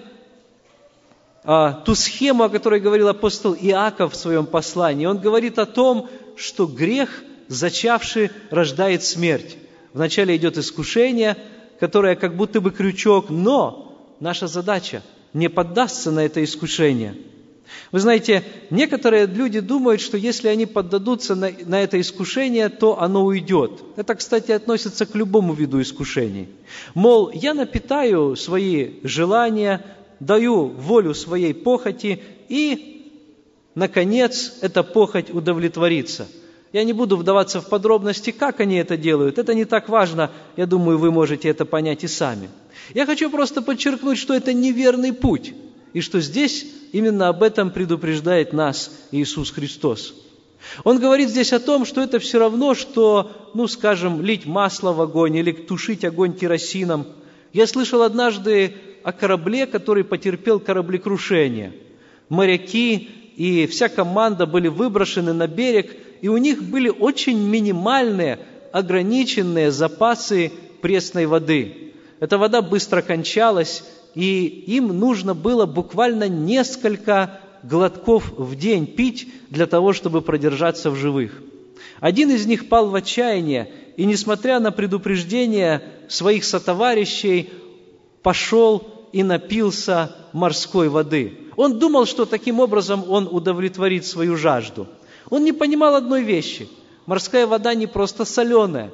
а, 1.46 1.72
ту 1.72 1.96
схему, 1.96 2.44
о 2.44 2.50
которой 2.50 2.82
говорил 2.82 3.08
апостол 3.08 3.56
Иаков 3.56 4.12
в 4.12 4.18
своем 4.18 4.46
послании. 4.46 5.06
Он 5.06 5.20
говорит 5.20 5.58
о 5.58 5.66
том, 5.66 6.10
что 6.36 6.66
грех, 6.66 7.24
зачавший, 7.48 8.32
рождает 8.50 9.06
смерть. 9.06 9.56
Вначале 9.94 10.36
идет 10.36 10.58
искушение, 10.58 11.38
которое 11.80 12.18
как 12.18 12.36
будто 12.36 12.60
бы 12.60 12.72
крючок, 12.72 13.30
но 13.30 13.96
наша 14.20 14.48
задача 14.48 15.02
не 15.32 15.48
поддастся 15.48 16.12
на 16.12 16.26
это 16.26 16.44
искушение– 16.44 17.16
вы 17.92 18.00
знаете, 18.00 18.44
некоторые 18.70 19.26
люди 19.26 19.60
думают, 19.60 20.02
что 20.02 20.18
если 20.18 20.48
они 20.48 20.66
поддадутся 20.66 21.36
на, 21.36 21.52
на 21.66 21.82
это 21.82 22.00
искушение, 22.00 22.70
то 22.70 23.00
оно 23.00 23.24
уйдет. 23.24 23.84
Это, 23.96 24.16
кстати, 24.16 24.52
относится 24.52 25.06
к 25.06 25.16
любому 25.16 25.54
виду 25.54 25.82
искушений. 25.82 26.50
Мол, 26.94 27.32
я 27.34 27.54
напитаю 27.54 28.36
свои 28.36 28.94
желания, 29.04 29.86
даю 30.20 30.68
волю 30.68 31.14
своей 31.14 31.54
похоти, 31.54 32.22
и, 32.50 33.12
наконец, 33.76 34.56
эта 34.62 34.84
похоть 34.84 35.30
удовлетворится. 35.30 36.28
Я 36.72 36.84
не 36.84 36.94
буду 36.94 37.16
вдаваться 37.18 37.62
в 37.62 37.70
подробности, 37.70 38.32
как 38.32 38.60
они 38.60 38.78
это 38.78 38.98
делают. 38.98 39.38
Это 39.38 39.54
не 39.54 39.66
так 39.66 39.90
важно. 39.90 40.32
Я 40.58 40.66
думаю, 40.66 40.98
вы 40.98 41.12
можете 41.12 41.48
это 41.48 41.66
понять 41.66 42.04
и 42.04 42.08
сами. 42.08 42.50
Я 42.96 43.06
хочу 43.06 43.30
просто 43.30 43.62
подчеркнуть, 43.62 44.18
что 44.18 44.34
это 44.34 44.54
неверный 44.54 45.14
путь 45.14 45.54
и 45.94 46.02
что 46.02 46.20
здесь 46.20 46.66
именно 46.92 47.30
об 47.30 47.44
этом 47.44 47.72
предупреждает 47.72 48.52
нас 48.54 48.92
Иисус 49.12 49.52
Христос. 49.52 50.14
Он 50.84 51.00
говорит 51.00 51.30
здесь 51.30 51.54
о 51.54 51.60
том, 51.60 51.86
что 51.86 52.02
это 52.02 52.20
все 52.20 52.40
равно, 52.40 52.74
что, 52.74 53.32
ну, 53.54 53.68
скажем, 53.68 54.22
лить 54.22 54.46
масло 54.46 54.94
в 54.94 55.02
огонь 55.02 55.36
или 55.36 55.52
тушить 55.52 56.04
огонь 56.06 56.34
керосином. 56.34 57.06
Я 57.52 57.68
слышал 57.68 58.02
однажды 58.02 58.74
о 59.04 59.12
корабле, 59.12 59.68
который 59.68 60.04
потерпел 60.04 60.60
кораблекрушение. 60.60 61.74
Моряки 62.30 63.10
и 63.36 63.68
вся 63.68 63.90
команда 63.90 64.46
были 64.46 64.70
выброшены 64.70 65.34
на 65.34 65.48
берег, 65.48 65.96
и 66.22 66.30
у 66.30 66.38
них 66.38 66.64
были 66.64 66.90
очень 66.90 67.38
минимальные, 67.38 68.40
ограниченные 68.72 69.72
запасы 69.72 70.52
пресной 70.82 71.26
воды. 71.26 71.94
Эта 72.20 72.38
вода 72.38 72.62
быстро 72.62 73.02
кончалась, 73.02 73.84
и 74.16 74.46
им 74.46 74.88
нужно 75.00 75.34
было 75.34 75.66
буквально 75.66 76.28
несколько 76.28 77.40
глотков 77.64 78.32
в 78.38 78.56
день 78.56 78.86
пить 78.86 79.28
для 79.50 79.66
того, 79.66 79.94
чтобы 79.94 80.22
продержаться 80.22 80.92
в 80.92 80.96
живых. 80.96 81.42
Один 82.00 82.32
из 82.32 82.46
них 82.46 82.70
пал 82.70 82.90
в 82.90 82.96
отчаяние, 82.96 83.72
и, 83.96 84.06
несмотря 84.06 84.60
на 84.60 84.72
предупреждение 84.72 85.84
своих 86.08 86.44
сотоварищей, 86.44 87.50
пошел 88.22 89.08
и 89.12 89.24
напился 89.24 90.16
морской 90.34 90.90
воды. 90.90 91.38
Он 91.56 91.80
думал, 91.80 92.06
что 92.06 92.26
таким 92.26 92.60
образом 92.60 93.10
он 93.10 93.28
удовлетворит 93.32 94.06
свою 94.06 94.36
жажду. 94.36 94.88
Он 95.30 95.44
не 95.44 95.52
понимал 95.52 95.96
одной 95.96 96.24
вещи. 96.24 96.68
Морская 97.06 97.46
вода 97.46 97.74
не 97.76 97.88
просто 97.88 98.26
соленая. 98.26 98.92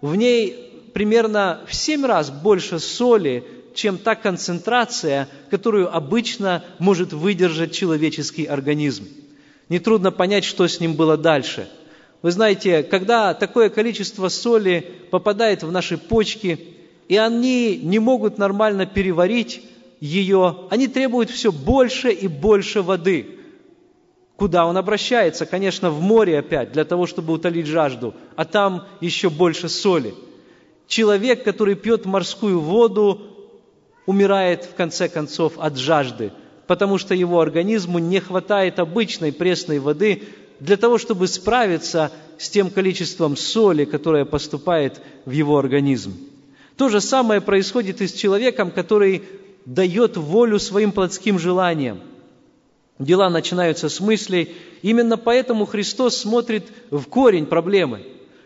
В 0.00 0.16
ней 0.16 0.90
примерно 0.92 1.60
в 1.66 1.74
семь 1.74 2.04
раз 2.04 2.30
больше 2.30 2.78
соли, 2.78 3.44
чем 3.74 3.98
та 3.98 4.14
концентрация, 4.14 5.28
которую 5.50 5.94
обычно 5.94 6.64
может 6.78 7.12
выдержать 7.12 7.72
человеческий 7.72 8.44
организм. 8.44 9.08
Нетрудно 9.68 10.10
понять, 10.10 10.44
что 10.44 10.66
с 10.66 10.80
ним 10.80 10.94
было 10.94 11.16
дальше. 11.16 11.68
Вы 12.22 12.30
знаете, 12.30 12.82
когда 12.82 13.34
такое 13.34 13.68
количество 13.68 14.28
соли 14.28 14.92
попадает 15.10 15.62
в 15.62 15.72
наши 15.72 15.98
почки, 15.98 16.58
и 17.08 17.16
они 17.16 17.76
не 17.76 17.98
могут 17.98 18.38
нормально 18.38 18.86
переварить 18.86 19.62
ее, 20.00 20.66
они 20.70 20.88
требуют 20.88 21.30
все 21.30 21.50
больше 21.52 22.10
и 22.10 22.28
больше 22.28 22.82
воды. 22.82 23.38
Куда 24.36 24.66
он 24.66 24.76
обращается? 24.76 25.46
Конечно, 25.46 25.90
в 25.90 26.00
море 26.00 26.38
опять, 26.38 26.72
для 26.72 26.84
того, 26.84 27.06
чтобы 27.06 27.32
утолить 27.32 27.66
жажду, 27.66 28.14
а 28.34 28.44
там 28.44 28.86
еще 29.00 29.30
больше 29.30 29.68
соли. 29.68 30.14
Человек, 30.86 31.44
который 31.44 31.74
пьет 31.74 32.06
морскую 32.06 32.60
воду, 32.60 33.31
умирает 34.06 34.64
в 34.64 34.74
конце 34.74 35.08
концов 35.08 35.54
от 35.58 35.76
жажды, 35.76 36.32
потому 36.66 36.98
что 36.98 37.14
его 37.14 37.40
организму 37.40 37.98
не 37.98 38.20
хватает 38.20 38.78
обычной 38.78 39.32
пресной 39.32 39.78
воды 39.78 40.22
для 40.60 40.76
того, 40.76 40.98
чтобы 40.98 41.28
справиться 41.28 42.12
с 42.38 42.48
тем 42.48 42.70
количеством 42.70 43.36
соли, 43.36 43.84
которое 43.84 44.24
поступает 44.24 45.00
в 45.24 45.30
его 45.30 45.58
организм. 45.58 46.16
То 46.76 46.88
же 46.88 47.00
самое 47.00 47.40
происходит 47.40 48.00
и 48.00 48.08
с 48.08 48.12
человеком, 48.12 48.70
который 48.70 49.22
дает 49.66 50.16
волю 50.16 50.58
своим 50.58 50.92
плотским 50.92 51.38
желаниям. 51.38 52.00
Дела 52.98 53.30
начинаются 53.30 53.88
с 53.88 54.00
мыслей. 54.00 54.54
Именно 54.82 55.16
поэтому 55.16 55.66
Христос 55.66 56.16
смотрит 56.16 56.64
в 56.90 57.04
корень 57.04 57.46
проблемы. 57.46 58.02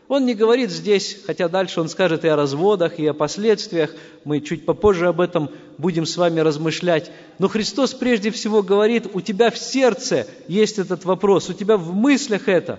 Он 0.09 0.25
не 0.25 0.35
говорит 0.35 0.71
здесь, 0.71 1.19
хотя 1.27 1.49
дальше 1.49 1.81
он 1.81 1.89
скажет 1.89 2.25
и 2.25 2.29
о 2.29 2.37
разводах, 2.37 2.99
и 2.99 3.07
о 3.07 3.15
последствиях. 3.15 3.93
Мы 4.25 4.41
чуть 4.41 4.65
попозже 4.65 5.09
об 5.09 5.21
этом 5.21 5.51
будем 5.79 6.07
с 6.07 6.17
вами 6.17 6.41
размышлять. 6.41 7.11
Но 7.39 7.49
Христос 7.49 7.93
прежде 7.93 8.31
всего 8.31 8.63
говорит, 8.63 9.09
у 9.15 9.21
тебя 9.21 9.51
в 9.51 9.59
сердце 9.59 10.29
есть 10.47 10.79
этот 10.79 11.05
вопрос, 11.05 11.49
у 11.49 11.55
тебя 11.55 11.77
в 11.77 11.93
мыслях 11.93 12.47
это. 12.49 12.79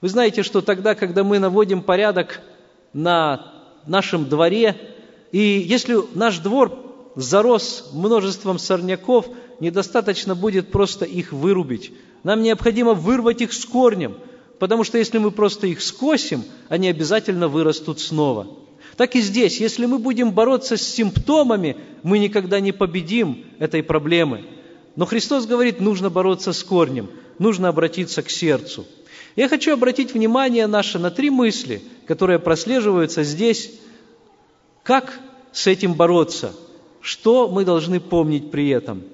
Вы 0.00 0.08
знаете, 0.08 0.44
что 0.44 0.60
тогда, 0.60 0.94
когда 0.94 1.24
мы 1.24 1.40
наводим 1.40 1.82
порядок 1.82 2.40
на 2.92 3.52
нашем 3.86 4.28
дворе, 4.28 4.76
и 5.32 5.38
если 5.38 5.98
наш 6.14 6.38
двор 6.38 6.78
зарос 7.16 7.90
множеством 7.92 8.60
сорняков, 8.60 9.26
недостаточно 9.58 10.36
будет 10.36 10.70
просто 10.70 11.04
их 11.04 11.32
вырубить. 11.32 11.92
Нам 12.22 12.42
необходимо 12.42 12.94
вырвать 12.94 13.40
их 13.42 13.52
с 13.52 13.64
корнем, 13.64 14.16
потому 14.60 14.84
что 14.84 14.98
если 14.98 15.18
мы 15.18 15.30
просто 15.30 15.66
их 15.66 15.80
скосим, 15.80 16.44
они 16.68 16.88
обязательно 16.88 17.48
вырастут 17.48 17.98
снова. 17.98 18.46
Так 18.96 19.16
и 19.16 19.20
здесь, 19.22 19.58
если 19.58 19.86
мы 19.86 19.98
будем 19.98 20.32
бороться 20.32 20.76
с 20.76 20.82
симптомами, 20.82 21.78
мы 22.02 22.18
никогда 22.18 22.60
не 22.60 22.70
победим 22.70 23.46
этой 23.58 23.82
проблемы. 23.82 24.44
Но 24.96 25.06
Христос 25.06 25.46
говорит, 25.46 25.80
нужно 25.80 26.10
бороться 26.10 26.52
с 26.52 26.62
корнем, 26.62 27.08
нужно 27.38 27.68
обратиться 27.68 28.22
к 28.22 28.28
сердцу. 28.28 28.86
Я 29.34 29.48
хочу 29.48 29.72
обратить 29.72 30.12
внимание 30.12 30.66
наше 30.66 30.98
на 30.98 31.10
три 31.10 31.30
мысли, 31.30 31.80
которые 32.06 32.38
прослеживаются 32.38 33.22
здесь. 33.22 33.72
Как 34.82 35.18
с 35.52 35.66
этим 35.68 35.94
бороться? 35.94 36.52
Что 37.00 37.48
мы 37.48 37.64
должны 37.64 37.98
помнить 37.98 38.50
при 38.50 38.68
этом? 38.68 39.04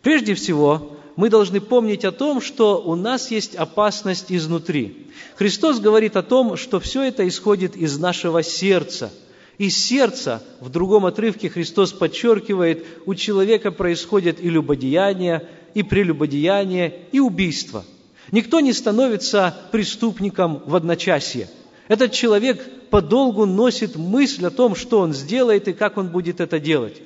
Прежде 0.00 0.34
всего, 0.34 0.97
мы 1.18 1.30
должны 1.30 1.60
помнить 1.60 2.04
о 2.04 2.12
том, 2.12 2.40
что 2.40 2.80
у 2.80 2.94
нас 2.94 3.32
есть 3.32 3.56
опасность 3.56 4.26
изнутри. 4.28 5.08
Христос 5.34 5.80
говорит 5.80 6.14
о 6.14 6.22
том, 6.22 6.56
что 6.56 6.78
все 6.78 7.02
это 7.02 7.26
исходит 7.26 7.74
из 7.74 7.98
нашего 7.98 8.44
сердца. 8.44 9.10
Из 9.58 9.76
сердца, 9.76 10.44
в 10.60 10.68
другом 10.68 11.06
отрывке 11.06 11.50
Христос 11.50 11.92
подчеркивает, 11.92 12.86
у 13.04 13.16
человека 13.16 13.72
происходит 13.72 14.40
и 14.40 14.48
любодеяние, 14.48 15.48
и 15.74 15.82
прелюбодеяние, 15.82 17.00
и 17.10 17.18
убийство. 17.18 17.84
Никто 18.30 18.60
не 18.60 18.72
становится 18.72 19.56
преступником 19.72 20.62
в 20.66 20.76
одночасье. 20.76 21.50
Этот 21.88 22.12
человек 22.12 22.64
подолгу 22.90 23.44
носит 23.44 23.96
мысль 23.96 24.46
о 24.46 24.50
том, 24.50 24.76
что 24.76 25.00
он 25.00 25.12
сделает 25.12 25.66
и 25.66 25.72
как 25.72 25.96
он 25.98 26.10
будет 26.10 26.40
это 26.40 26.60
делать. 26.60 27.02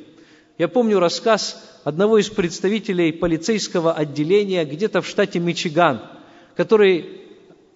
Я 0.59 0.69
помню 0.69 0.99
рассказ 0.99 1.57
одного 1.85 2.19
из 2.19 2.29
представителей 2.29 3.13
полицейского 3.13 3.93
отделения 3.93 4.65
где-то 4.65 5.03
в 5.03 5.07
штате 5.07 5.41
Мичиган, 5.41 6.01
который 6.57 7.23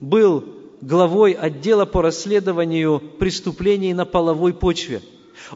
был 0.01 0.45
главой 0.81 1.33
отдела 1.33 1.85
по 1.87 2.03
расследованию 2.03 3.01
преступлений 3.19 3.95
на 3.95 4.05
половой 4.05 4.55
почве. 4.55 5.03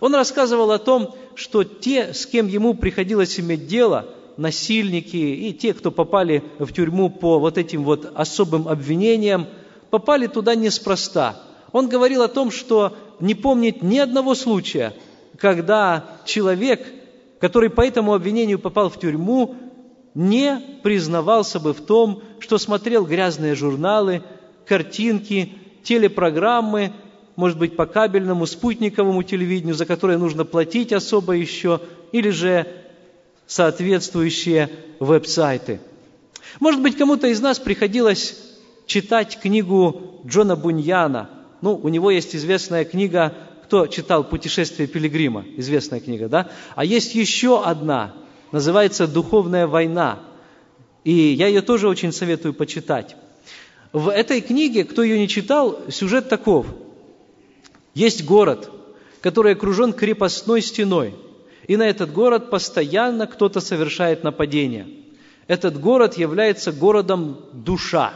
Он 0.00 0.14
рассказывал 0.14 0.70
о 0.70 0.78
том, 0.78 1.14
что 1.34 1.64
те, 1.64 2.12
с 2.12 2.26
кем 2.26 2.46
ему 2.46 2.74
приходилось 2.74 3.38
иметь 3.38 3.66
дело, 3.66 4.06
насильники 4.36 5.16
и 5.16 5.52
те, 5.52 5.74
кто 5.74 5.90
попали 5.90 6.42
в 6.58 6.72
тюрьму 6.72 7.10
по 7.10 7.38
вот 7.38 7.58
этим 7.58 7.84
вот 7.84 8.10
особым 8.14 8.68
обвинениям, 8.68 9.46
попали 9.90 10.26
туда 10.26 10.54
неспроста. 10.54 11.40
Он 11.72 11.88
говорил 11.88 12.22
о 12.22 12.28
том, 12.28 12.50
что 12.50 12.96
не 13.20 13.34
помнит 13.34 13.82
ни 13.82 13.98
одного 13.98 14.34
случая, 14.34 14.94
когда 15.36 16.04
человек 16.24 16.86
который 17.40 17.70
по 17.70 17.80
этому 17.80 18.14
обвинению 18.14 18.58
попал 18.58 18.90
в 18.90 18.98
тюрьму, 19.00 19.56
не 20.14 20.60
признавался 20.82 21.58
бы 21.58 21.72
в 21.72 21.80
том, 21.80 22.22
что 22.38 22.58
смотрел 22.58 23.06
грязные 23.06 23.54
журналы, 23.54 24.22
картинки, 24.66 25.54
телепрограммы, 25.82 26.92
может 27.36 27.58
быть, 27.58 27.76
по 27.76 27.86
кабельному, 27.86 28.44
спутниковому 28.44 29.22
телевидению, 29.22 29.74
за 29.74 29.86
которое 29.86 30.18
нужно 30.18 30.44
платить 30.44 30.92
особо 30.92 31.32
еще, 31.32 31.80
или 32.12 32.28
же 32.30 32.66
соответствующие 33.46 34.68
веб-сайты. 34.98 35.80
Может 36.58 36.82
быть, 36.82 36.98
кому-то 36.98 37.28
из 37.28 37.40
нас 37.40 37.58
приходилось 37.58 38.36
читать 38.86 39.38
книгу 39.40 40.20
Джона 40.26 40.56
Буньяна. 40.56 41.30
Ну, 41.62 41.74
у 41.76 41.88
него 41.88 42.10
есть 42.10 42.34
известная 42.36 42.84
книга 42.84 43.34
кто 43.70 43.86
читал 43.86 44.24
«Путешествие 44.24 44.88
пилигрима», 44.88 45.44
известная 45.56 46.00
книга, 46.00 46.28
да? 46.28 46.50
А 46.74 46.84
есть 46.84 47.14
еще 47.14 47.62
одна, 47.62 48.14
называется 48.50 49.06
«Духовная 49.06 49.68
война». 49.68 50.18
И 51.04 51.12
я 51.12 51.46
ее 51.46 51.62
тоже 51.62 51.86
очень 51.86 52.10
советую 52.12 52.52
почитать. 52.52 53.14
В 53.92 54.08
этой 54.08 54.40
книге, 54.40 54.82
кто 54.82 55.04
ее 55.04 55.20
не 55.20 55.28
читал, 55.28 55.78
сюжет 55.88 56.28
таков. 56.28 56.66
Есть 57.94 58.24
город, 58.24 58.72
который 59.20 59.52
окружен 59.52 59.92
крепостной 59.92 60.62
стеной, 60.62 61.14
и 61.68 61.76
на 61.76 61.88
этот 61.88 62.12
город 62.12 62.50
постоянно 62.50 63.28
кто-то 63.28 63.60
совершает 63.60 64.24
нападение. 64.24 64.88
Этот 65.46 65.78
город 65.78 66.18
является 66.18 66.72
городом 66.72 67.38
душа. 67.52 68.14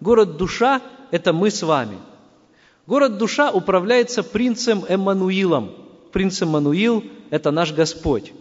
Город 0.00 0.36
душа– 0.36 0.80
это 1.10 1.32
мы 1.32 1.50
с 1.50 1.60
вами– 1.64 1.98
Город 2.86 3.16
душа 3.16 3.50
управляется 3.50 4.22
принцем 4.22 4.84
Эммануилом. 4.88 5.70
Принц 6.12 6.42
Эммануил– 6.42 7.04
это 7.30 7.50
наш 7.50 7.72
Господь. 7.72 8.32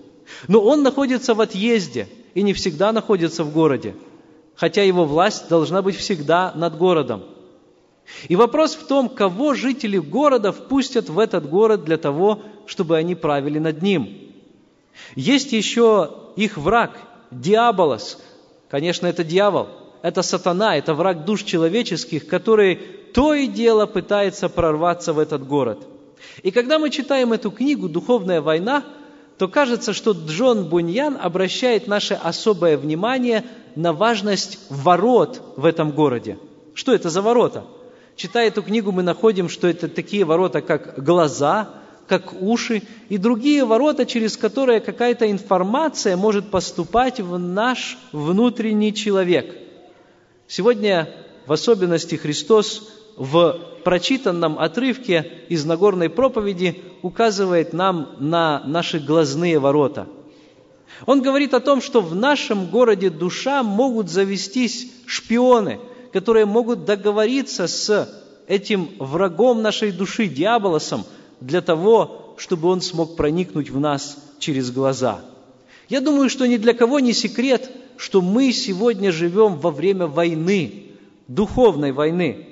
Но 0.48 0.62
он 0.62 0.82
находится 0.82 1.36
в 1.36 1.42
отъезде 1.42 2.08
и 2.34 2.42
не 2.42 2.54
всегда 2.54 2.92
находится 2.92 3.44
в 3.44 3.54
городе, 3.54 3.96
хотя 4.56 4.82
его 4.82 5.06
власть 5.06 5.48
должна 5.48 5.82
быть 5.82 5.96
всегда 5.96 6.54
над 6.56 6.76
городом. 6.78 7.24
И 8.28 8.36
вопрос 8.36 8.76
в 8.76 8.88
том, 8.88 9.10
кого 9.10 9.54
жители 9.54 9.98
города 9.98 10.52
впустят 10.52 11.10
в 11.10 11.20
этот 11.20 11.48
город 11.48 11.84
для 11.84 11.98
того, 11.98 12.42
чтобы 12.66 12.98
они 12.98 13.14
правили 13.14 13.60
над 13.60 13.82
ним. 13.82 14.10
Есть 15.16 15.54
еще 15.54 16.12
их 16.36 16.58
враг, 16.58 16.98
Диаболос. 17.30 18.20
Конечно, 18.70 19.08
это 19.08 19.24
дьявол, 19.24 19.70
это 20.02 20.22
сатана, 20.22 20.78
это 20.78 20.94
враг 20.94 21.26
душ 21.26 21.44
человеческих, 21.44 22.28
который 22.28 22.76
то 23.14 23.34
и 23.34 23.48
дело 23.48 23.86
пытается 23.86 24.50
прорваться 24.50 25.14
в 25.14 25.20
этот 25.20 25.46
город. 25.46 25.80
И 26.44 26.52
когда 26.52 26.80
мы 26.80 26.90
читаем 26.90 27.34
эту 27.34 27.52
книгу 27.52 27.90
«Духовная 27.90 28.42
война», 28.42 28.84
то 29.38 29.48
кажется, 29.48 29.94
что 29.94 30.12
Джон 30.12 30.70
Буньян 30.70 31.18
обращает 31.20 31.88
наше 31.88 32.14
особое 32.14 32.78
внимание 32.78 33.44
на 33.76 33.92
важность 33.92 34.60
ворот 34.70 35.42
в 35.58 35.66
этом 35.66 35.92
городе. 35.92 36.38
Что 36.74 36.94
это 36.94 37.10
за 37.10 37.22
ворота? 37.22 37.66
Читая 38.16 38.50
эту 38.50 38.62
книгу, 38.62 38.92
мы 38.92 39.02
находим, 39.02 39.50
что 39.50 39.68
это 39.68 39.88
такие 39.88 40.26
ворота, 40.26 40.62
как 40.62 41.04
глаза, 41.04 41.70
как 42.08 42.40
уши 42.40 42.84
и 43.10 43.18
другие 43.18 43.66
ворота, 43.66 44.06
через 44.06 44.38
которые 44.38 44.80
какая-то 44.80 45.30
информация 45.32 46.18
может 46.18 46.52
поступать 46.52 47.20
в 47.20 47.40
наш 47.40 47.98
внутренний 48.12 48.94
человек. 48.94 49.56
Сегодня 50.52 51.08
в 51.46 51.54
особенности 51.54 52.16
Христос 52.16 52.90
в 53.16 53.58
прочитанном 53.86 54.60
отрывке 54.60 55.46
из 55.48 55.64
Нагорной 55.64 56.10
проповеди 56.10 56.84
указывает 57.04 57.72
нам 57.72 58.18
на 58.20 58.62
наши 58.66 59.00
глазные 59.00 59.60
ворота. 59.60 60.10
Он 61.06 61.22
говорит 61.22 61.54
о 61.54 61.62
том, 61.62 61.82
что 61.82 62.02
в 62.02 62.16
нашем 62.16 62.66
городе 62.66 63.10
душа 63.10 63.64
могут 63.64 64.10
завестись 64.10 64.92
шпионы, 65.06 65.80
которые 66.12 66.46
могут 66.46 66.84
договориться 66.84 67.68
с 67.68 68.10
этим 68.46 68.90
врагом 69.00 69.62
нашей 69.62 69.94
души, 69.94 70.28
дьяволосом, 70.28 71.06
для 71.40 71.62
того, 71.62 72.36
чтобы 72.38 72.68
он 72.68 72.82
смог 72.82 73.16
проникнуть 73.16 73.70
в 73.70 73.80
нас 73.80 74.18
через 74.38 74.70
глаза. 74.70 75.22
Я 75.88 76.02
думаю, 76.02 76.30
что 76.30 76.46
ни 76.46 76.58
для 76.58 76.74
кого 76.74 77.00
не 77.00 77.14
секрет, 77.14 77.72
что 78.02 78.22
мы 78.22 78.52
сегодня 78.52 79.12
живем 79.12 79.58
во 79.58 79.72
время 79.72 80.08
войны, 80.08 80.86
духовной 81.28 81.92
войны 81.92 82.48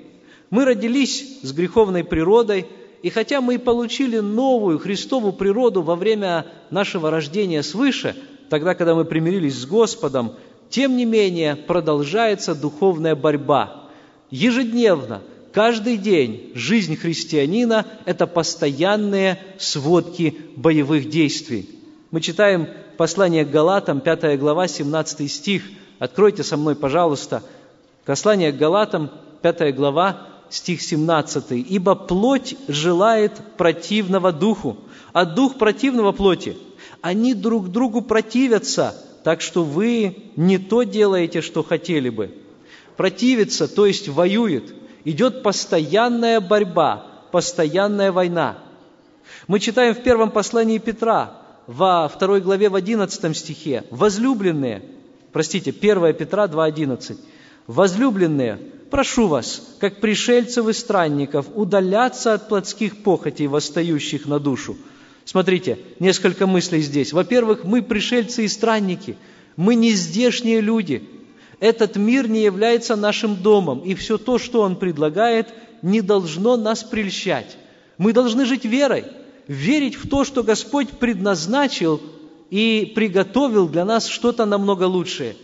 мы 0.50 0.64
родились 0.64 1.38
с 1.42 1.52
греховной 1.52 2.04
природой, 2.04 2.66
и 3.02 3.08
хотя 3.08 3.40
мы 3.40 3.54
и 3.54 3.58
получили 3.58 4.18
новую 4.18 4.78
Христову 4.78 5.32
природу 5.32 5.82
во 5.82 5.94
время 5.94 6.46
нашего 6.70 7.10
рождения 7.10 7.62
свыше, 7.62 8.16
тогда, 8.50 8.74
когда 8.74 8.94
мы 8.94 9.04
примирились 9.04 9.54
с 9.54 9.64
Господом, 9.64 10.32
тем 10.68 10.96
не 10.96 11.04
менее 11.04 11.56
продолжается 11.56 12.54
духовная 12.54 13.14
борьба. 13.14 13.88
Ежедневно, 14.30 15.22
каждый 15.52 15.96
день 15.96 16.50
жизнь 16.54 16.96
христианина– 16.96 17.86
это 18.04 18.26
постоянные 18.26 19.38
сводки 19.58 20.36
боевых 20.56 21.08
действий. 21.08 21.70
Мы 22.10 22.20
читаем 22.20 22.68
послание 23.00 23.46
к 23.46 23.50
Галатам, 23.50 24.02
5 24.02 24.38
глава, 24.38 24.68
17 24.68 25.32
стих. 25.32 25.62
Откройте 25.98 26.42
со 26.42 26.58
мной, 26.58 26.76
пожалуйста, 26.76 27.42
послание 28.04 28.52
к 28.52 28.58
Галатам, 28.58 29.10
5 29.40 29.74
глава, 29.74 30.26
стих 30.50 30.82
17. 30.82 31.52
«Ибо 31.66 31.94
плоть 31.94 32.56
желает 32.68 33.32
противного 33.56 34.32
духу, 34.32 34.76
а 35.14 35.24
дух 35.24 35.56
противного 35.56 36.12
плоти. 36.12 36.58
Они 37.00 37.32
друг 37.32 37.70
другу 37.70 38.02
противятся, 38.02 38.94
так 39.24 39.40
что 39.40 39.64
вы 39.64 40.24
не 40.36 40.58
то 40.58 40.82
делаете, 40.82 41.40
что 41.40 41.62
хотели 41.62 42.10
бы». 42.10 42.34
Противится, 42.98 43.66
то 43.66 43.86
есть 43.86 44.08
воюет. 44.08 44.74
Идет 45.06 45.42
постоянная 45.42 46.38
борьба, 46.38 47.06
постоянная 47.32 48.12
война. 48.12 48.58
Мы 49.48 49.58
читаем 49.58 49.94
в 49.94 50.02
первом 50.02 50.30
послании 50.30 50.76
Петра, 50.76 51.39
во 51.70 52.08
второй 52.08 52.40
главе, 52.40 52.68
в 52.68 52.74
одиннадцатом 52.74 53.32
стихе, 53.32 53.84
«Возлюбленные», 53.90 54.82
простите, 55.30 55.70
1 55.70 56.14
Петра 56.14 56.46
2.11, 56.48 57.16
«Возлюбленные, 57.68 58.58
прошу 58.90 59.28
вас, 59.28 59.76
как 59.78 60.00
пришельцев 60.00 60.66
и 60.66 60.72
странников, 60.72 61.46
удаляться 61.54 62.34
от 62.34 62.48
плотских 62.48 63.04
похотей, 63.04 63.46
восстающих 63.46 64.26
на 64.26 64.40
душу». 64.40 64.76
Смотрите, 65.24 65.78
несколько 66.00 66.48
мыслей 66.48 66.80
здесь. 66.80 67.12
Во-первых, 67.12 67.62
мы 67.62 67.82
пришельцы 67.82 68.46
и 68.46 68.48
странники, 68.48 69.16
мы 69.54 69.76
не 69.76 69.92
здешние 69.92 70.60
люди. 70.60 71.08
Этот 71.60 71.94
мир 71.94 72.28
не 72.28 72.42
является 72.42 72.96
нашим 72.96 73.36
домом, 73.36 73.78
и 73.84 73.94
все 73.94 74.18
то, 74.18 74.38
что 74.38 74.62
он 74.62 74.74
предлагает, 74.74 75.46
не 75.82 76.00
должно 76.00 76.56
нас 76.56 76.82
прельщать. 76.82 77.56
Мы 77.96 78.12
должны 78.12 78.44
жить 78.44 78.64
верой, 78.64 79.04
верить 79.50 79.96
в 79.96 80.08
то, 80.08 80.22
что 80.22 80.44
Господь 80.44 80.90
предназначил 80.90 82.00
и 82.50 82.92
приготовил 82.94 83.68
для 83.68 83.84
нас 83.84 84.06
что-то 84.06 84.46
намного 84.46 84.84
лучшее. 84.84 85.34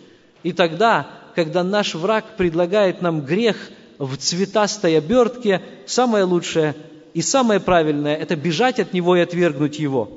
И 0.44 0.52
тогда 0.52 1.08
когда 1.34 1.64
наш 1.64 1.96
враг 1.96 2.36
предлагает 2.36 3.02
нам 3.02 3.20
грех 3.20 3.56
в 3.98 4.16
цветастой 4.16 4.96
обертке, 4.96 5.60
самое 5.86 6.22
лучшее 6.22 6.76
и 7.14 7.20
самое 7.20 7.58
правильное– 7.58 8.14
это 8.16 8.36
бежать 8.36 8.78
от 8.78 8.92
него 8.92 9.16
и 9.16 9.20
отвергнуть 9.20 9.80
его. 9.80 10.08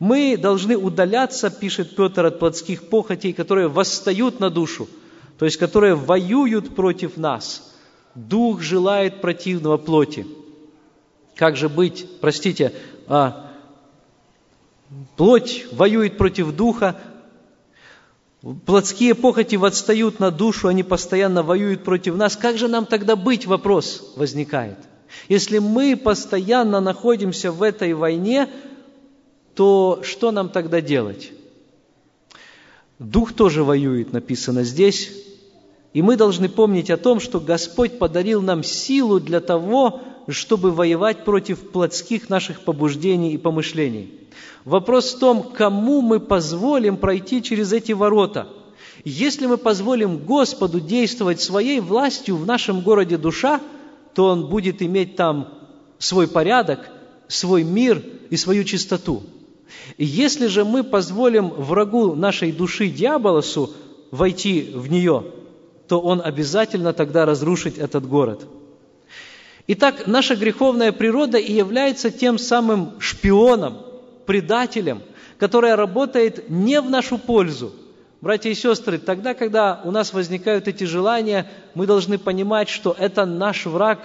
Мы 0.00 0.36
должны 0.36 0.76
удаляться, 0.76 1.50
пишет 1.50 1.94
Петр, 1.94 2.26
от 2.26 2.40
плотских 2.40 2.88
похотей, 2.88 3.32
которые 3.32 3.68
восстают 3.68 4.40
на 4.40 4.50
душу, 4.50 4.88
то 5.38 5.44
есть 5.44 5.56
которые 5.56 5.94
воюют 5.94 6.74
против 6.74 7.16
нас. 7.16 7.74
Дух 8.16 8.60
желает 8.60 9.20
противного 9.20 9.76
плоти. 9.76 10.26
Как 11.36 11.56
же 11.56 11.70
быть, 11.70 12.06
простите, 12.20 12.74
плоть 15.16 15.66
воюет 15.72 16.18
против 16.18 16.54
духа, 16.54 16.96
Плотские 18.64 19.14
похоти 19.14 19.56
отстают 19.62 20.18
на 20.18 20.30
душу, 20.30 20.68
они 20.68 20.82
постоянно 20.82 21.42
воюют 21.42 21.84
против 21.84 22.16
нас. 22.16 22.36
Как 22.36 22.56
же 22.56 22.68
нам 22.68 22.86
тогда 22.86 23.14
быть, 23.14 23.44
вопрос 23.44 24.14
возникает. 24.16 24.78
Если 25.28 25.58
мы 25.58 25.94
постоянно 25.94 26.80
находимся 26.80 27.52
в 27.52 27.62
этой 27.62 27.92
войне, 27.92 28.48
то 29.54 30.00
что 30.02 30.30
нам 30.30 30.48
тогда 30.48 30.80
делать? 30.80 31.32
Дух 32.98 33.34
тоже 33.34 33.62
воюет, 33.62 34.14
написано 34.14 34.64
здесь. 34.64 35.10
И 35.92 36.00
мы 36.00 36.16
должны 36.16 36.48
помнить 36.48 36.90
о 36.90 36.96
том, 36.96 37.20
что 37.20 37.40
Господь 37.40 37.98
подарил 37.98 38.40
нам 38.40 38.62
силу 38.62 39.20
для 39.20 39.40
того, 39.40 40.00
чтобы 40.28 40.70
воевать 40.70 41.24
против 41.24 41.70
плотских 41.70 42.28
наших 42.28 42.62
побуждений 42.62 43.32
и 43.32 43.38
помышлений. 43.38 44.12
Вопрос 44.64 45.14
в 45.14 45.18
том, 45.18 45.42
кому 45.42 46.00
мы 46.02 46.20
позволим 46.20 46.96
пройти 46.96 47.42
через 47.42 47.72
эти 47.72 47.92
ворота. 47.92 48.48
Если 49.04 49.46
мы 49.46 49.56
позволим 49.56 50.18
Господу 50.18 50.80
действовать 50.80 51.40
своей 51.40 51.80
властью 51.80 52.36
в 52.36 52.46
нашем 52.46 52.82
городе 52.82 53.16
душа, 53.16 53.60
то 54.14 54.26
Он 54.26 54.48
будет 54.48 54.82
иметь 54.82 55.16
там 55.16 55.48
свой 55.98 56.28
порядок, 56.28 56.90
свой 57.26 57.64
мир 57.64 58.02
и 58.28 58.36
свою 58.36 58.64
чистоту. 58.64 59.22
Если 59.96 60.46
же 60.48 60.64
мы 60.64 60.84
позволим 60.84 61.48
врагу 61.48 62.14
нашей 62.14 62.52
души, 62.52 62.88
дьяволосу, 62.88 63.70
войти 64.10 64.72
в 64.74 64.90
нее, 64.90 65.24
то 65.88 66.00
он 66.00 66.20
обязательно 66.22 66.92
тогда 66.92 67.24
разрушит 67.24 67.78
этот 67.78 68.06
город– 68.06 68.46
Итак, 69.66 70.06
наша 70.06 70.36
греховная 70.36 70.92
природа 70.92 71.38
и 71.38 71.52
является 71.52 72.10
тем 72.10 72.38
самым 72.38 73.00
шпионом, 73.00 73.78
предателем, 74.26 75.02
которая 75.38 75.76
работает 75.76 76.48
не 76.48 76.80
в 76.80 76.90
нашу 76.90 77.18
пользу. 77.18 77.72
Братья 78.20 78.50
и 78.50 78.54
сестры, 78.54 78.98
тогда, 78.98 79.32
когда 79.32 79.80
у 79.84 79.90
нас 79.90 80.12
возникают 80.12 80.68
эти 80.68 80.84
желания, 80.84 81.50
мы 81.74 81.86
должны 81.86 82.18
понимать, 82.18 82.68
что 82.68 82.94
это 82.98 83.24
наш 83.24 83.64
враг, 83.66 84.00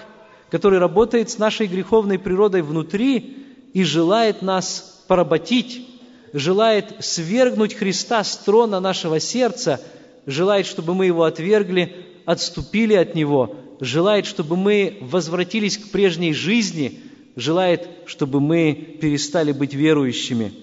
который 0.50 0.80
работает 0.80 1.30
с 1.30 1.38
нашей 1.38 1.68
греховной 1.68 2.18
природой 2.18 2.62
внутри 2.62 3.38
и 3.74 3.84
желает 3.84 4.42
нас 4.42 5.04
поработить, 5.08 5.86
желает 6.32 6.94
свергнуть 7.00 7.74
Христа 7.74 8.24
с 8.24 8.38
трона 8.38 8.80
нашего 8.80 9.20
сердца, 9.20 9.82
желает, 10.26 10.66
чтобы 10.66 10.94
мы 10.94 11.08
его 11.08 11.24
отвергли, 11.24 12.06
отступили 12.26 12.94
от 12.94 13.16
него, 13.16 13.58
желает, 13.80 14.26
чтобы 14.26 14.56
мы 14.56 14.98
возвратились 15.02 15.78
к 15.78 15.92
прежней 15.92 16.34
жизни, 16.34 17.00
желает, 17.36 17.88
чтобы 18.06 18.40
мы 18.40 18.98
перестали 19.02 19.52
быть 19.52 19.74
верующими. 19.74 20.54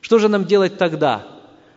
Что 0.00 0.18
же 0.18 0.28
нам 0.28 0.44
делать 0.44 0.78
тогда? 0.78 1.26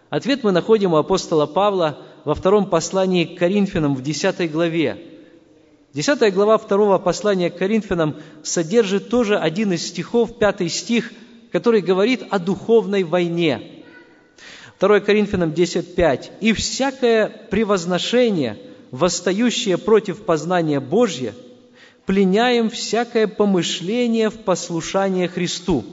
Ответ 0.10 0.44
мы 0.44 0.52
находим 0.52 0.94
у 0.94 0.98
апостола 0.98 1.46
Павла 1.46 2.00
во 2.26 2.36
втором 2.36 2.70
послании 2.70 3.26
к 3.26 3.38
Коринфянам 3.38 3.96
в 3.96 4.02
10 4.02 4.52
главе. 4.52 4.98
Десятая 5.94 6.32
глава 6.32 6.58
второго 6.58 7.00
послания 7.00 7.50
к 7.50 7.58
Коринфянам 7.58 8.16
содержит 8.44 9.10
тоже 9.10 9.38
один 9.38 9.74
из 9.74 9.88
стихов, 9.88 10.38
пятый 10.38 10.70
стих, 10.70 11.12
который 11.52 11.82
говорит 11.82 12.24
о 12.30 12.40
духовной 12.40 13.04
войне. 13.04 13.84
2 14.80 15.00
Коринфянам 15.02 15.50
10.5. 15.50 16.30
«И 16.42 16.54
всякое 16.54 17.28
превозношение– 17.50 18.58
восстающее 18.92 19.78
против 19.78 20.22
познания 20.22 20.80
Божье, 20.80 21.34
пленяем 22.06 22.70
всякое 22.70 23.28
помышление 23.28 24.30
в 24.30 24.40
послушание 24.40 25.28
Христу. 25.28 25.84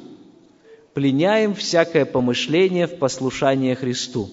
Пленяем 0.94 1.54
всякое 1.54 2.06
помышление 2.06 2.87
в 2.87 2.98
послушание 2.98 3.74
Христу. 3.74 4.30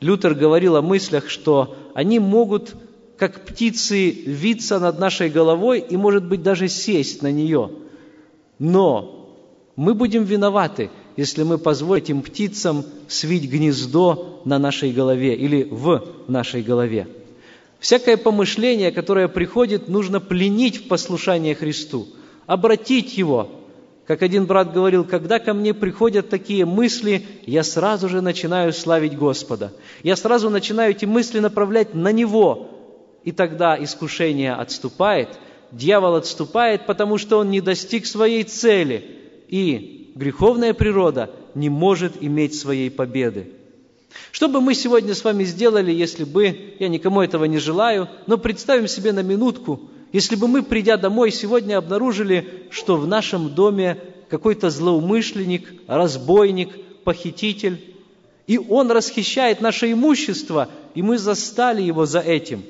Лютер 0.00 0.34
говорил 0.34 0.76
о 0.76 0.82
мыслях, 0.82 1.28
что 1.28 1.76
они 1.92 2.18
могут, 2.18 2.74
как 3.18 3.44
птицы, 3.44 4.10
виться 4.10 4.78
над 4.78 4.98
нашей 4.98 5.28
головой 5.28 5.80
и, 5.80 5.98
может 5.98 6.24
быть, 6.24 6.42
даже 6.42 6.68
сесть 6.68 7.20
на 7.20 7.30
нее. 7.30 7.70
Но 8.58 9.36
мы 9.76 9.92
будем 9.92 10.24
виноваты, 10.24 10.90
если 11.18 11.42
мы 11.42 11.58
позволим 11.58 12.02
этим 12.02 12.22
птицам 12.22 12.86
свить 13.08 13.50
гнездо 13.50 14.40
на 14.46 14.58
нашей 14.58 14.92
голове 14.92 15.34
или 15.34 15.68
в 15.70 16.02
нашей 16.26 16.62
голове. 16.62 17.06
Всякое 17.80 18.18
помышление, 18.18 18.92
которое 18.92 19.26
приходит, 19.26 19.88
нужно 19.88 20.20
пленить 20.20 20.76
в 20.76 20.88
послушание 20.88 21.54
Христу, 21.54 22.08
обратить 22.46 23.16
его. 23.16 23.50
Как 24.06 24.22
один 24.22 24.44
брат 24.44 24.72
говорил, 24.72 25.04
когда 25.04 25.38
ко 25.38 25.54
мне 25.54 25.72
приходят 25.72 26.28
такие 26.28 26.66
мысли, 26.66 27.26
я 27.46 27.62
сразу 27.62 28.08
же 28.08 28.20
начинаю 28.20 28.74
славить 28.74 29.16
Господа. 29.16 29.72
Я 30.02 30.16
сразу 30.16 30.50
начинаю 30.50 30.90
эти 30.90 31.06
мысли 31.06 31.38
направлять 31.38 31.94
на 31.94 32.12
Него. 32.12 32.68
И 33.24 33.32
тогда 33.32 33.82
искушение 33.82 34.52
отступает, 34.52 35.38
дьявол 35.72 36.16
отступает, 36.16 36.86
потому 36.86 37.18
что 37.18 37.38
он 37.38 37.50
не 37.50 37.60
достиг 37.60 38.04
своей 38.04 38.42
цели. 38.44 39.04
И 39.48 40.12
греховная 40.16 40.74
природа 40.74 41.30
не 41.54 41.70
может 41.70 42.14
иметь 42.20 42.58
своей 42.58 42.90
победы. 42.90 43.52
Что 44.32 44.48
бы 44.48 44.60
мы 44.60 44.74
сегодня 44.74 45.14
с 45.14 45.24
вами 45.24 45.44
сделали, 45.44 45.92
если 45.92 46.24
бы, 46.24 46.74
я 46.78 46.88
никому 46.88 47.22
этого 47.22 47.44
не 47.44 47.58
желаю, 47.58 48.08
но 48.26 48.38
представим 48.38 48.88
себе 48.88 49.12
на 49.12 49.20
минутку, 49.20 49.80
если 50.12 50.34
бы 50.34 50.48
мы, 50.48 50.62
придя 50.62 50.96
домой, 50.96 51.30
сегодня 51.30 51.78
обнаружили, 51.78 52.66
что 52.70 52.96
в 52.96 53.06
нашем 53.06 53.54
доме 53.54 53.98
какой-то 54.28 54.70
злоумышленник, 54.70 55.72
разбойник, 55.86 56.70
похититель, 57.04 57.94
и 58.46 58.58
он 58.58 58.90
расхищает 58.90 59.60
наше 59.60 59.92
имущество, 59.92 60.68
и 60.94 61.02
мы 61.02 61.18
застали 61.18 61.82
его 61.82 62.06
за 62.06 62.18
этим. 62.18 62.64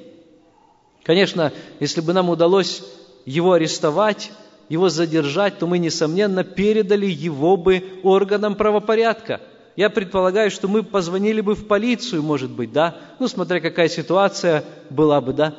Конечно, 1.03 1.53
если 1.81 2.03
бы 2.03 2.13
нам 2.13 2.29
удалось 2.29 2.83
его 3.25 3.53
арестовать, 3.53 4.31
его 4.69 4.91
задержать, 4.91 5.59
то 5.59 5.67
мы, 5.67 5.79
несомненно, 5.79 6.45
передали 6.45 7.07
его 7.07 7.57
бы 7.57 7.83
органам 8.03 8.55
правопорядка– 8.55 9.41
я 9.77 9.89
предполагаю, 9.91 10.51
что 10.51 10.69
мы 10.69 10.83
позвонили 10.83 11.41
бы 11.41 11.55
в 11.55 11.67
полицию, 11.67 12.23
может 12.23 12.51
быть, 12.51 12.73
да? 12.73 12.97
Ну, 13.19 13.29
смотря 13.29 13.61
какая 13.61 13.89
ситуация 13.89 14.65
была 14.91 15.21
бы, 15.21 15.33
да? 15.33 15.55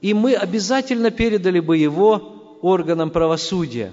И 0.00 0.14
мы 0.14 0.34
обязательно 0.34 1.10
передали 1.10 1.60
бы 1.60 1.76
его 1.76 2.58
органам 2.62 3.10
правосудия. 3.10 3.92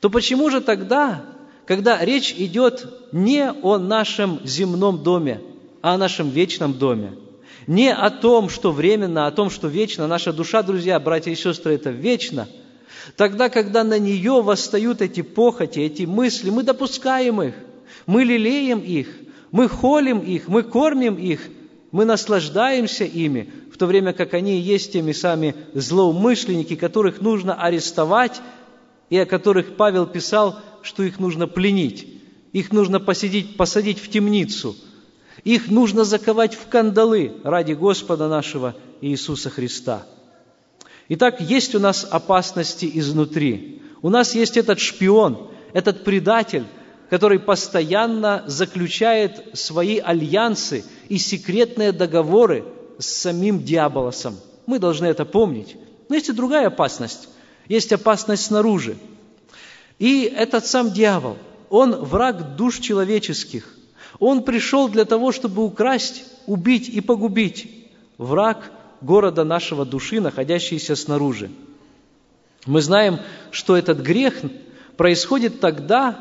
То 0.00 0.08
почему 0.08 0.50
же 0.50 0.60
тогда, 0.60 1.24
когда 1.66 2.02
речь 2.02 2.34
идет 2.36 3.12
не 3.12 3.50
о 3.50 3.78
нашем 3.78 4.40
земном 4.44 5.02
доме, 5.02 5.40
а 5.82 5.94
о 5.94 5.98
нашем 5.98 6.30
вечном 6.30 6.72
доме, 6.72 7.12
не 7.66 7.92
о 7.92 8.10
том, 8.10 8.48
что 8.48 8.72
временно, 8.72 9.26
а 9.26 9.28
о 9.28 9.32
том, 9.32 9.50
что 9.50 9.68
вечно, 9.68 10.06
наша 10.06 10.32
душа, 10.32 10.62
друзья, 10.62 10.98
братья 11.00 11.30
и 11.30 11.36
сестры, 11.36 11.74
это 11.74 11.90
вечно, 11.90 12.48
тогда, 13.16 13.50
когда 13.50 13.84
на 13.84 13.98
нее 13.98 14.42
восстают 14.42 15.02
эти 15.02 15.20
похоти, 15.20 15.80
эти 15.80 16.04
мысли, 16.04 16.48
мы 16.48 16.62
допускаем 16.62 17.42
их– 17.42 17.54
мы 18.06 18.24
лелеем 18.24 18.80
их, 18.80 19.08
мы 19.50 19.68
холим 19.68 20.20
их, 20.20 20.48
мы 20.48 20.62
кормим 20.62 21.16
их, 21.16 21.48
мы 21.92 22.04
наслаждаемся 22.04 23.04
ими, 23.04 23.52
в 23.72 23.76
то 23.76 23.86
время 23.86 24.12
как 24.12 24.34
они 24.34 24.60
есть 24.60 24.92
теми 24.92 25.12
сами 25.12 25.54
злоумышленники, 25.74 26.76
которых 26.76 27.20
нужно 27.20 27.54
арестовать, 27.54 28.40
и 29.10 29.18
о 29.18 29.26
которых 29.26 29.76
Павел 29.76 30.06
писал, 30.06 30.58
что 30.82 31.02
их 31.02 31.18
нужно 31.18 31.46
пленить, 31.46 32.06
их 32.52 32.72
нужно 32.72 33.00
посадить, 33.00 33.56
посадить 33.56 34.00
в 34.00 34.10
темницу, 34.10 34.76
их 35.44 35.70
нужно 35.70 36.04
заковать 36.04 36.54
в 36.54 36.68
кандалы 36.68 37.32
ради 37.44 37.72
Господа 37.74 38.28
нашего 38.28 38.74
Иисуса 39.00 39.50
Христа. 39.50 40.06
Итак, 41.08 41.40
есть 41.40 41.74
у 41.74 41.78
нас 41.78 42.06
опасности 42.10 42.90
изнутри. 42.94 43.82
У 44.02 44.08
нас 44.08 44.34
есть 44.34 44.56
этот 44.56 44.80
шпион, 44.80 45.50
этот 45.72 46.02
предатель, 46.02 46.64
который 47.10 47.38
постоянно 47.38 48.44
заключает 48.46 49.44
свои 49.52 49.98
альянсы 49.98 50.84
и 51.08 51.18
секретные 51.18 51.92
договоры 51.92 52.64
с 52.98 53.06
самим 53.06 53.62
дьяволосом. 53.62 54.36
Мы 54.66 54.78
должны 54.78 55.06
это 55.06 55.24
помнить. 55.24 55.76
Но 56.08 56.14
есть 56.14 56.28
и 56.28 56.32
другая 56.32 56.68
опасность. 56.68 57.28
Есть 57.68 57.92
опасность 57.92 58.46
снаружи. 58.46 58.96
И 59.98 60.22
этот 60.24 60.66
сам 60.66 60.90
дьявол, 60.90 61.36
он 61.70 61.94
враг 61.94 62.56
душ 62.56 62.78
человеческих. 62.78 63.74
Он 64.18 64.42
пришел 64.42 64.88
для 64.88 65.04
того, 65.04 65.32
чтобы 65.32 65.64
украсть, 65.64 66.24
убить 66.46 66.88
и 66.88 67.00
погубить. 67.00 67.88
Враг 68.18 68.70
города 69.00 69.44
нашего 69.44 69.84
души, 69.84 70.20
находящийся 70.20 70.96
снаружи. 70.96 71.50
Мы 72.66 72.80
знаем, 72.80 73.18
что 73.50 73.76
этот 73.76 73.98
грех 74.00 74.40
происходит 74.96 75.60
тогда, 75.60 76.18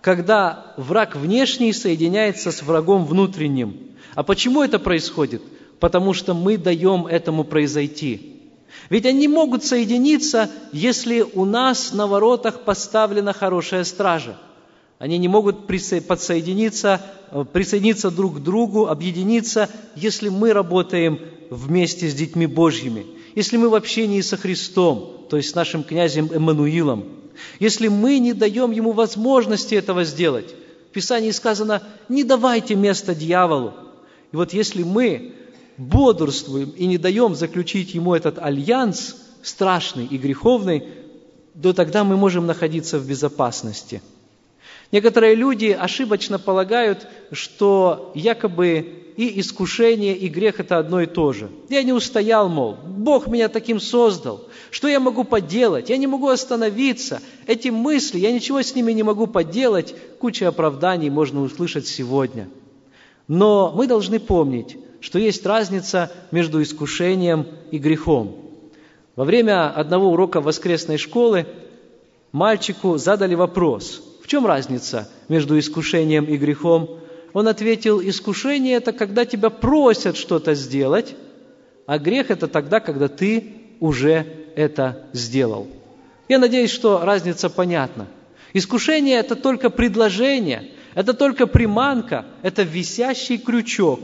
когда 0.00 0.72
враг 0.76 1.16
внешний 1.16 1.72
соединяется 1.72 2.52
с 2.52 2.62
врагом 2.62 3.04
внутренним. 3.04 3.76
А 4.14 4.22
почему 4.22 4.62
это 4.62 4.78
происходит? 4.78 5.42
Потому 5.78 6.14
что 6.14 6.34
мы 6.34 6.56
даем 6.56 7.06
этому 7.06 7.44
произойти. 7.44 8.36
Ведь 8.88 9.06
они 9.06 9.28
могут 9.28 9.64
соединиться, 9.64 10.50
если 10.72 11.20
у 11.20 11.44
нас 11.44 11.92
на 11.92 12.06
воротах 12.06 12.60
поставлена 12.60 13.32
хорошая 13.32 13.84
стража. 13.84 14.36
Они 14.98 15.16
не 15.16 15.28
могут 15.28 15.66
подсоединиться, 15.66 17.00
э, 17.30 17.44
присоединиться 17.50 18.10
друг 18.10 18.36
к 18.36 18.40
другу, 18.40 18.86
объединиться, 18.88 19.68
если 19.94 20.28
мы 20.28 20.52
работаем 20.52 21.20
вместе 21.50 22.08
с 22.08 22.14
детьми 22.14 22.46
Божьими, 22.46 23.06
если 23.34 23.56
мы 23.56 23.68
в 23.68 23.74
общении 23.74 24.20
со 24.20 24.36
Христом, 24.36 25.26
то 25.28 25.36
есть 25.36 25.50
с 25.50 25.54
нашим 25.54 25.84
князем 25.84 26.30
Эммануилом– 26.32 27.04
если 27.58 27.88
мы 27.88 28.18
не 28.18 28.32
даем 28.32 28.70
ему 28.70 28.92
возможности 28.92 29.74
этого 29.74 30.04
сделать. 30.04 30.54
В 30.90 30.92
Писании 30.92 31.30
сказано, 31.30 31.82
не 32.08 32.24
давайте 32.24 32.74
место 32.74 33.14
дьяволу. 33.14 33.74
И 34.32 34.36
вот 34.36 34.52
если 34.52 34.82
мы 34.82 35.34
бодрствуем 35.76 36.70
и 36.70 36.86
не 36.86 36.98
даем 36.98 37.34
заключить 37.34 37.94
ему 37.94 38.14
этот 38.14 38.38
альянс 38.38 39.16
страшный 39.42 40.06
и 40.06 40.18
греховный, 40.18 40.84
то 41.60 41.72
тогда 41.72 42.04
мы 42.04 42.16
можем 42.16 42.46
находиться 42.46 42.98
в 42.98 43.06
безопасности– 43.06 44.02
Некоторые 44.92 45.36
люди 45.36 45.66
ошибочно 45.66 46.40
полагают, 46.40 47.06
что 47.30 48.10
якобы 48.16 49.09
и 49.20 49.40
искушение, 49.40 50.16
и 50.16 50.28
грех– 50.28 50.54
это 50.60 50.78
одно 50.78 51.02
и 51.02 51.06
то 51.06 51.34
же. 51.34 51.50
Я 51.68 51.82
не 51.82 51.92
устоял, 51.92 52.48
мол, 52.48 52.78
Бог 52.86 53.26
меня 53.26 53.48
таким 53.48 53.78
создал. 53.78 54.48
Что 54.70 54.88
я 54.88 54.98
могу 54.98 55.24
поделать? 55.24 55.90
Я 55.90 55.98
не 55.98 56.06
могу 56.06 56.28
остановиться. 56.28 57.20
Эти 57.46 57.68
мысли, 57.68 58.18
я 58.18 58.32
ничего 58.32 58.62
с 58.62 58.74
ними 58.74 58.92
не 58.92 59.02
могу 59.02 59.26
поделать. 59.26 59.94
Куча 60.18 60.48
оправданий 60.48 61.10
можно 61.10 61.42
услышать 61.42 61.86
сегодня. 61.86 62.48
Но 63.28 63.74
мы 63.76 63.86
должны 63.86 64.20
помнить, 64.20 64.78
что 65.00 65.18
есть 65.18 65.44
разница 65.44 66.10
между 66.30 66.62
искушением 66.62 67.46
и 67.70 67.76
грехом. 67.76 68.36
Во 69.16 69.24
время 69.24 69.68
одного 69.68 70.08
урока 70.08 70.40
воскресной 70.40 70.96
школы 70.96 71.44
мальчику 72.32 72.96
задали 72.96 73.34
вопрос– 73.34 74.02
чем 74.30 74.46
разница 74.46 75.08
между 75.28 75.58
искушением 75.58 76.24
и 76.24 76.36
грехом? 76.36 77.00
Он 77.32 77.48
ответил, 77.48 78.00
искушение– 78.00 78.76
это 78.76 78.92
когда 78.92 79.24
тебя 79.24 79.50
просят 79.50 80.16
что-то 80.16 80.54
сделать, 80.54 81.14
а 81.86 81.98
грех– 81.98 82.30
это 82.32 82.48
тогда, 82.48 82.80
когда 82.80 83.08
ты 83.08 83.54
уже 83.80 84.26
это 84.56 85.06
сделал. 85.12 85.68
Я 86.28 86.38
надеюсь, 86.38 86.70
что 86.70 87.00
разница 87.04 87.50
понятна. 87.50 88.06
Искушение– 88.52 89.18
это 89.20 89.36
только 89.36 89.70
предложение, 89.70 90.70
это 90.94 91.14
только 91.14 91.46
приманка, 91.46 92.26
это 92.42 92.62
висящий 92.62 93.38
крючок 93.38 94.00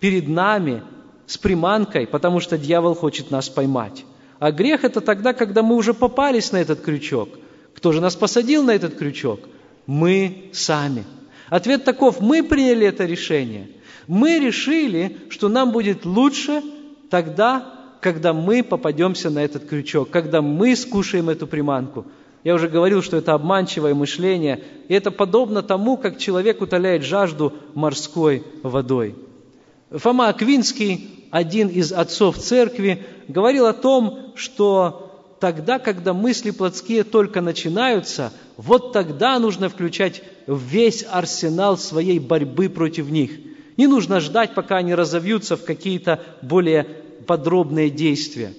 перед 0.00 0.28
нами 0.28 0.82
с 1.26 1.36
приманкой, 1.38 2.06
потому 2.06 2.40
что 2.40 2.58
дьявол 2.58 2.94
хочет 2.94 3.30
нас 3.30 3.48
поймать. 3.48 4.04
А 4.38 4.50
грех– 4.52 4.84
это 4.84 5.00
тогда, 5.00 5.32
когда 5.32 5.62
мы 5.62 5.76
уже 5.76 5.94
попались 5.94 6.52
на 6.52 6.58
этот 6.58 6.80
крючок. 6.80 7.28
Кто 7.74 7.92
же 7.92 8.00
нас 8.00 8.16
посадил 8.16 8.62
на 8.62 8.72
этот 8.72 8.96
крючок? 8.96 9.40
мы 9.86 10.50
сами. 10.52 11.04
Ответ 11.48 11.84
таков, 11.84 12.20
мы 12.20 12.42
приняли 12.42 12.86
это 12.86 13.04
решение. 13.04 13.68
Мы 14.06 14.38
решили, 14.38 15.16
что 15.30 15.48
нам 15.48 15.72
будет 15.72 16.04
лучше 16.04 16.62
тогда, 17.10 17.74
когда 18.00 18.32
мы 18.32 18.62
попадемся 18.62 19.30
на 19.30 19.44
этот 19.44 19.66
крючок, 19.66 20.10
когда 20.10 20.42
мы 20.42 20.76
скушаем 20.76 21.30
эту 21.30 21.46
приманку. 21.46 22.06
Я 22.42 22.54
уже 22.54 22.68
говорил, 22.68 23.02
что 23.02 23.16
это 23.16 23.32
обманчивое 23.32 23.94
мышление, 23.94 24.62
и 24.88 24.94
это 24.94 25.10
подобно 25.10 25.62
тому, 25.62 25.96
как 25.96 26.18
человек 26.18 26.60
утоляет 26.60 27.02
жажду 27.02 27.54
морской 27.74 28.44
водой. 28.62 29.14
Фома 29.90 30.28
Аквинский, 30.28 31.28
один 31.30 31.68
из 31.68 31.92
отцов 31.92 32.36
церкви, 32.36 33.04
говорил 33.28 33.66
о 33.66 33.72
том, 33.72 34.32
что 34.34 35.03
тогда, 35.40 35.78
когда 35.78 36.12
мысли 36.12 36.50
плотские 36.50 37.04
только 37.04 37.40
начинаются, 37.40 38.32
вот 38.56 38.92
тогда 38.92 39.38
нужно 39.38 39.68
включать 39.68 40.22
весь 40.46 41.04
арсенал 41.10 41.76
своей 41.78 42.18
борьбы 42.18 42.68
против 42.68 43.10
них. 43.10 43.32
Не 43.76 43.86
нужно 43.86 44.20
ждать, 44.20 44.54
пока 44.54 44.76
они 44.76 44.94
разовьются 44.94 45.56
в 45.56 45.64
какие-то 45.64 46.20
более 46.42 46.84
подробные 47.26 47.90
действия. 47.90 48.52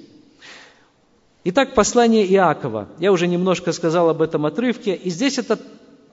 Итак, 1.43 1.75
послание 1.75 2.25
Иакова. 2.25 2.89
Я 2.99 3.11
уже 3.11 3.27
немножко 3.27 3.71
сказал 3.71 4.09
об 4.09 4.21
этом 4.21 4.45
отрывке. 4.47 4.95
И 4.95 5.11
здесь 5.11 5.38
этот 5.38 5.61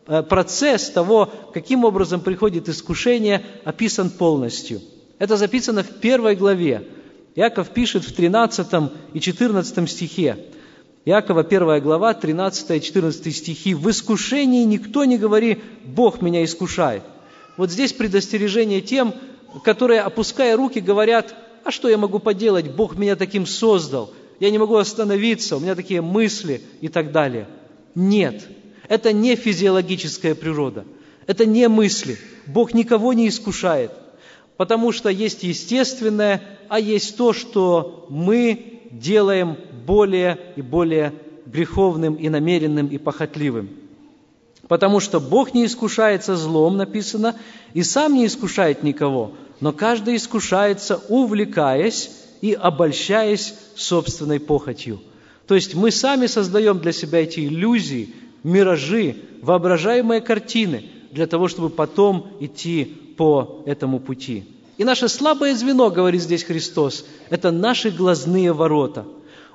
э, 0.06 0.22
процесс 0.22 0.90
того, 0.90 1.30
каким 1.54 1.84
образом 1.84 2.20
приходит 2.20 2.68
искушение, 2.68 3.42
описан 3.64 4.10
полностью. 4.10 4.82
Это 5.18 5.38
записано 5.38 5.82
в 5.82 6.00
первой 6.00 6.36
главе. 6.36 6.86
Иаков 7.34 7.70
пишет 7.70 8.04
в 8.04 8.12
13 8.12 8.66
и 9.14 9.20
14 9.20 9.90
стихе. 9.90 10.36
Иакова 11.04 11.40
1 11.40 11.80
глава, 11.80 12.14
13 12.14 12.70
и 12.70 12.80
14 12.80 13.34
стихи. 13.34 13.74
«В 13.74 13.90
искушении 13.90 14.64
никто 14.64 15.04
не 15.04 15.18
говори, 15.18 15.60
Бог 15.84 16.22
меня 16.22 16.44
искушает». 16.44 17.02
Вот 17.56 17.70
здесь 17.70 17.92
предостережение 17.92 18.80
тем, 18.80 19.14
которые, 19.64 20.00
опуская 20.00 20.56
руки, 20.56 20.80
говорят, 20.80 21.34
а 21.64 21.70
что 21.70 21.88
я 21.88 21.98
могу 21.98 22.18
поделать, 22.18 22.70
Бог 22.70 22.96
меня 22.96 23.16
таким 23.16 23.46
создал, 23.46 24.12
я 24.40 24.50
не 24.50 24.58
могу 24.58 24.76
остановиться, 24.76 25.56
у 25.56 25.60
меня 25.60 25.74
такие 25.74 26.00
мысли 26.00 26.62
и 26.80 26.88
так 26.88 27.12
далее. 27.12 27.46
Нет, 27.94 28.42
это 28.88 29.12
не 29.12 29.36
физиологическая 29.36 30.34
природа, 30.34 30.84
это 31.26 31.46
не 31.46 31.68
мысли. 31.68 32.18
Бог 32.46 32.74
никого 32.74 33.12
не 33.12 33.28
искушает, 33.28 33.92
потому 34.56 34.92
что 34.92 35.08
есть 35.08 35.42
естественное, 35.42 36.42
а 36.68 36.78
есть 36.78 37.16
то, 37.16 37.32
что 37.32 38.06
мы 38.08 38.82
делаем 38.90 39.56
более 39.86 40.38
и 40.56 40.62
более 40.62 41.12
греховным 41.46 42.14
и 42.14 42.28
намеренным 42.28 42.86
и 42.86 42.98
похотливым. 42.98 43.70
Потому 44.68 45.00
что 45.00 45.20
Бог 45.20 45.54
не 45.54 45.66
искушается 45.66 46.36
злом, 46.36 46.76
написано, 46.76 47.34
и 47.74 47.82
сам 47.82 48.14
не 48.14 48.26
искушает 48.26 48.82
никого, 48.82 49.32
но 49.60 49.72
каждый 49.72 50.16
искушается, 50.16 51.00
увлекаясь 51.08 52.10
и 52.40 52.52
обольщаясь 52.52 53.54
собственной 53.74 54.40
похотью. 54.40 55.00
То 55.46 55.54
есть 55.54 55.74
мы 55.74 55.90
сами 55.90 56.26
создаем 56.26 56.78
для 56.78 56.92
себя 56.92 57.22
эти 57.22 57.40
иллюзии, 57.40 58.14
миражи, 58.44 59.16
воображаемые 59.42 60.20
картины, 60.20 60.84
для 61.10 61.26
того, 61.26 61.48
чтобы 61.48 61.68
потом 61.68 62.28
идти 62.40 62.96
по 63.16 63.62
этому 63.66 64.00
пути. 64.00 64.44
И 64.78 64.84
наше 64.84 65.08
слабое 65.08 65.54
звено, 65.54 65.90
говорит 65.90 66.22
здесь 66.22 66.44
Христос, 66.44 67.04
это 67.30 67.50
наши 67.50 67.90
глазные 67.90 68.52
ворота. 68.52 69.04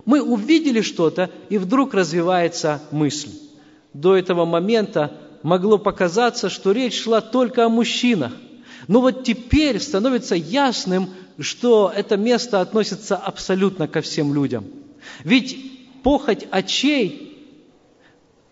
Мы 0.06 0.22
увидели 0.22 0.82
что-то, 0.82 1.30
и 1.50 1.58
вдруг 1.58 1.94
развивается 1.94 2.82
мысль. 2.92 3.32
До 3.94 4.16
этого 4.16 4.46
момента 4.46 5.18
могло 5.44 5.78
показаться, 5.78 6.50
что 6.50 6.72
речь 6.72 7.02
шла 7.02 7.20
только 7.20 7.66
о 7.66 7.70
мужчинах. 7.70 8.32
Но 8.88 9.02
вот 9.02 9.24
теперь 9.24 9.80
становится 9.80 10.36
ясным, 10.36 11.10
что 11.40 11.92
это 11.94 12.16
место 12.16 12.62
относится 12.62 13.18
абсолютно 13.18 13.88
ко 13.88 14.02
всем 14.02 14.34
людям. 14.34 14.66
Ведь 15.24 15.58
похоть 16.04 16.48
очей, 16.52 17.38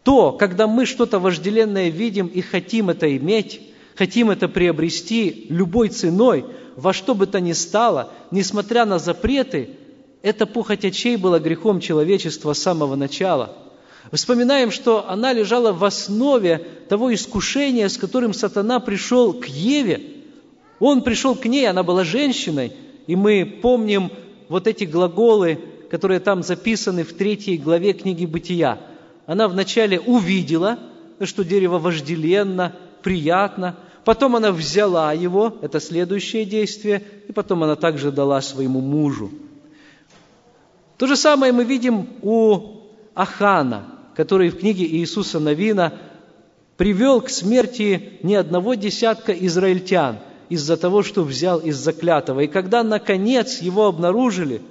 то, 0.04 0.32
когда 0.34 0.68
мы 0.68 0.86
что-то 0.86 1.20
вожделенное 1.20 1.89
видим 1.89 2.28
и 2.28 2.41
хотим 2.41 2.89
это 2.89 3.15
иметь, 3.18 3.62
хотим 3.96 4.30
это 4.30 4.48
приобрести 4.48 5.48
любой 5.50 5.90
ценой, 5.90 6.46
во 6.76 6.94
что 6.94 7.16
бы 7.16 7.26
то 7.26 7.40
ни 7.40 7.54
стало, 7.54 8.12
несмотря 8.32 8.86
на 8.86 9.00
запреты, 9.00 9.70
эта 10.22 10.46
похоть 10.46 10.86
очей 10.86 11.18
была 11.18 11.40
грехом 11.40 11.80
человечества 11.80 12.54
с 12.54 12.62
самого 12.62 12.96
начала. 12.96 13.56
Вспоминаем, 14.12 14.72
что 14.72 15.10
она 15.10 15.34
лежала 15.34 15.72
в 15.72 15.84
основе 15.84 16.62
того 16.90 17.14
искушения, 17.14 17.88
с 17.88 17.98
которым 17.98 18.34
сатана 18.34 18.80
пришел 18.80 19.34
к 19.34 19.46
Еве. 19.46 20.02
Он 20.80 21.02
пришел 21.02 21.36
к 21.36 21.46
ней, 21.46 21.68
она 21.68 21.84
была 21.84 22.04
женщиной, 22.04 22.74
и 23.08 23.16
мы 23.16 23.46
помним 23.62 24.12
вот 24.50 24.68
эти 24.68 24.84
глаголы, 24.84 25.60
которые 25.90 26.20
там 26.20 26.44
записаны 26.44 27.04
в 27.04 27.14
третьей 27.14 27.58
главе 27.58 27.94
книги 27.94 28.26
«Бытия». 28.26 28.80
Она 29.26 29.48
вначале 29.48 30.00
увидела, 30.00 30.78
что 31.24 31.44
дерево 31.44 31.80
вожделенно, 31.80 32.76
приятно, 33.02 33.76
Потом 34.06 34.36
она 34.36 34.52
взяла 34.52 35.13
его, 35.13 35.58
это 35.63 35.80
следующее 35.80 36.46
действие, 36.46 37.04
и 37.28 37.32
потом 37.32 37.63
она 37.63 37.76
также 37.76 38.12
дала 38.12 38.39
своему 38.39 38.80
мужу. 38.80 39.32
То 40.98 41.08
же 41.08 41.18
самое 41.18 41.52
мы 41.52 41.65
видим 41.65 42.08
у 42.22 42.82
Ахана, 43.15 43.88
который 44.15 44.50
в 44.50 44.60
книге 44.60 44.86
Иисуса 44.86 45.39
Новина 45.39 45.91
привел 46.78 47.20
к 47.20 47.30
смерти 47.30 48.20
не 48.22 48.36
одного 48.36 48.76
десятка 48.76 49.34
израильтян 49.34 50.20
из-за 50.50 50.78
того, 50.78 51.02
что 51.02 51.24
взял 51.24 51.58
из 51.58 51.76
заклятого. 51.76 52.41
И 52.41 52.48
когда, 52.48 52.84
наконец, 52.84 53.60
его 53.60 53.88
обнаружили, 53.88 54.62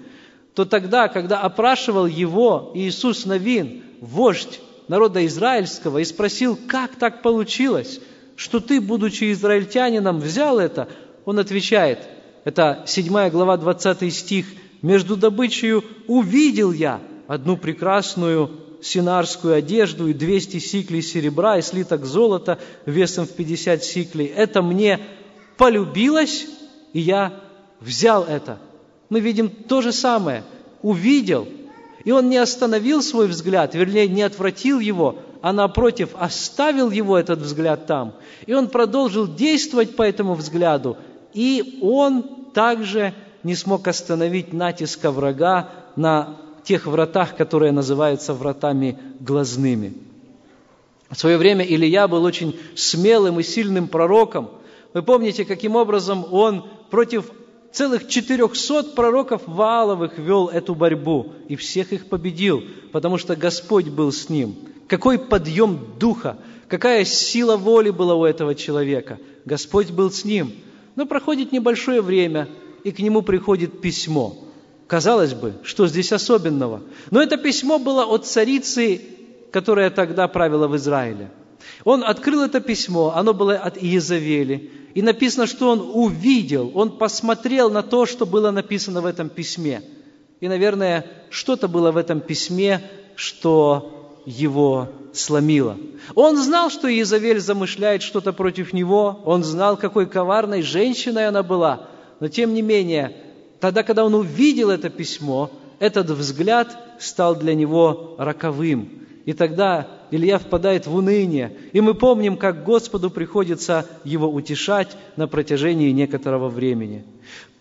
то 0.55 0.64
тогда, 0.64 1.09
когда 1.09 1.40
опрашивал 1.40 2.07
его 2.07 2.70
Иисус 2.75 3.27
Новин, 3.27 3.83
вождь 4.01 4.61
народа 4.87 5.27
израильского, 5.27 5.99
и 5.99 6.05
спросил, 6.05 6.57
как 6.68 6.94
так 6.94 7.20
получилось– 7.20 8.01
что 8.37 8.61
ты, 8.61 8.81
будучи 8.81 9.33
израильтянином, 9.33 10.20
взял 10.20 10.59
это? 10.59 10.88
Он 11.25 11.38
отвечает, 11.38 12.01
это 12.44 12.85
7 12.87 13.31
глава, 13.31 13.57
20 13.57 14.14
стих, 14.14 14.47
«Между 14.83 15.16
добычей 15.16 15.83
увидел 16.09 16.70
я 16.70 17.01
одну 17.27 17.57
прекрасную 17.57 18.51
синарскую 18.83 19.55
одежду 19.55 20.09
и 20.09 20.12
200 20.12 20.59
сиклей 20.59 21.01
серебра 21.01 21.57
и 21.57 21.62
слиток 21.62 22.05
золота 22.05 22.59
весом 22.85 23.27
в 23.27 23.31
50 23.31 23.83
сиклей. 23.83 24.27
Это 24.27 24.61
мне 24.61 25.01
полюбилось, 25.57 26.47
и 26.92 27.01
я 27.01 27.40
взял 27.81 28.25
это». 28.25 28.59
Мы 29.09 29.20
видим 29.20 29.49
то 29.49 29.81
же 29.81 29.92
самое. 29.92 30.44
Увидел, 30.83 31.47
и 32.05 32.11
он 32.11 32.29
не 32.29 32.37
остановил 32.37 33.03
свой 33.03 33.29
взгляд, 33.29 33.75
вернее, 33.75 34.09
не 34.09 34.23
отвратил 34.23 34.81
его, 34.81 35.18
а 35.44 35.52
напротив 35.52 36.14
оставил 36.18 36.90
его 36.90 37.18
этот 37.18 37.40
взгляд 37.40 37.85
там. 37.85 38.14
И 38.46 38.54
он 38.54 38.66
продолжил 38.66 39.26
действовать 39.26 39.94
по 39.94 40.02
этому 40.02 40.33
взгляду, 40.33 40.96
и 41.35 41.80
он 41.83 42.22
также 42.54 43.12
не 43.42 43.54
смог 43.54 43.87
остановить 43.87 44.54
натиска 44.54 45.11
врага 45.11 45.68
на 45.96 46.38
тех 46.62 46.87
вратах, 46.87 47.37
которые 47.37 47.72
называются 47.72 48.33
вратами 48.33 48.98
глазными. 49.20 49.92
В 51.11 51.18
свое 51.18 51.37
время 51.37 51.62
Илья 51.62 52.09
был 52.09 52.24
очень 52.24 52.59
смелым 52.74 53.38
и 53.38 53.42
сильным 53.42 53.88
пророком. 53.88 54.48
Вы 54.94 55.02
помните, 55.02 55.44
каким 55.44 55.76
образом 55.76 56.24
он 56.33 56.64
против 56.88 57.30
целых 57.70 58.09
400 58.09 58.94
пророков 58.94 59.42
Вааловых 59.44 60.16
вел 60.16 60.48
эту 60.48 60.74
борьбу 60.74 61.35
и 61.48 61.57
всех 61.57 61.92
их 61.92 62.09
победил, 62.09 62.62
потому 62.92 63.18
что 63.18 63.37
Господь 63.37 63.88
был 63.88 64.11
с 64.11 64.30
ним– 64.30 64.57
какой 64.88 65.18
подъем 65.18 65.79
духа, 65.99 66.38
какая 66.68 67.05
сила 67.05 67.57
воли 67.57 67.90
была 67.90 68.14
у 68.14 68.25
этого 68.25 68.55
человека. 68.55 69.18
Господь 69.44 69.90
был 69.90 70.11
с 70.11 70.25
ним. 70.25 70.53
Но 70.97 71.07
проходит 71.07 71.53
небольшое 71.53 72.01
время, 72.01 72.49
и 72.85 72.92
к 72.92 73.01
нему 73.01 73.23
приходит 73.23 73.81
письмо. 73.81 74.37
Казалось 74.87 75.35
бы, 75.35 75.55
что 75.62 75.87
здесь 75.87 76.12
особенного? 76.12 76.83
Но 77.11 77.23
это 77.23 77.37
письмо 77.37 77.79
было 77.79 78.05
от 78.05 78.27
царицы, 78.27 79.01
которая 79.51 79.90
тогда 79.90 80.29
правила 80.29 80.68
в 80.68 80.77
Израиле. 80.77 81.31
Он 81.85 82.05
открыл 82.05 82.42
это 82.42 82.61
письмо, 82.61 83.14
оно 83.16 83.33
было 83.33 83.55
от 83.55 83.83
Иезавели, 83.83 84.70
и 84.94 85.03
написано, 85.03 85.47
что 85.47 85.70
он 85.70 85.81
увидел, 85.92 86.70
он 86.75 86.99
посмотрел 86.99 87.70
на 87.70 87.83
то, 87.83 88.07
что 88.07 88.27
было 88.27 88.51
написано 88.51 89.01
в 89.01 89.07
этом 89.07 89.29
письме. 89.29 89.83
И, 90.40 90.49
наверное, 90.49 91.07
что-то 91.31 91.68
было 91.68 91.90
в 91.90 91.97
этом 91.97 92.20
письме, 92.20 92.83
что 93.16 94.04
его 94.27 94.89
сломило. 95.13 95.77
Он 96.15 96.37
знал, 96.37 96.71
что 96.71 96.89
Иезавель 96.89 97.41
замышляет 97.41 98.03
что-то 98.03 98.33
против 98.33 98.73
него, 98.73 99.21
он 99.25 99.45
знал, 99.45 99.77
какой 99.77 100.07
коварной 100.07 100.63
женщиной 100.63 101.29
она 101.29 101.43
была, 101.43 101.89
но 102.21 102.29
тем 102.29 102.55
не 102.55 102.63
менее, 102.63 103.17
тогда, 103.61 103.83
когда 103.83 104.05
он 104.05 104.15
увидел 104.15 104.71
это 104.71 104.91
письмо, 104.91 105.51
этот 105.79 106.11
взгляд 106.11 106.77
стал 106.99 107.37
для 107.37 107.55
него 107.55 108.15
роковым. 108.19 108.89
И 109.25 109.33
тогда 109.33 109.89
Илья 110.11 110.39
впадает 110.39 110.87
в 110.87 110.95
уныние. 110.95 111.57
И 111.73 111.81
мы 111.81 111.95
помним, 111.95 112.37
как 112.37 112.65
Господу 112.65 113.11
приходится 113.11 113.87
его 114.05 114.29
утешать 114.29 114.97
на 115.17 115.27
протяжении 115.27 115.91
некоторого 115.91 116.49
времени. 116.49 117.05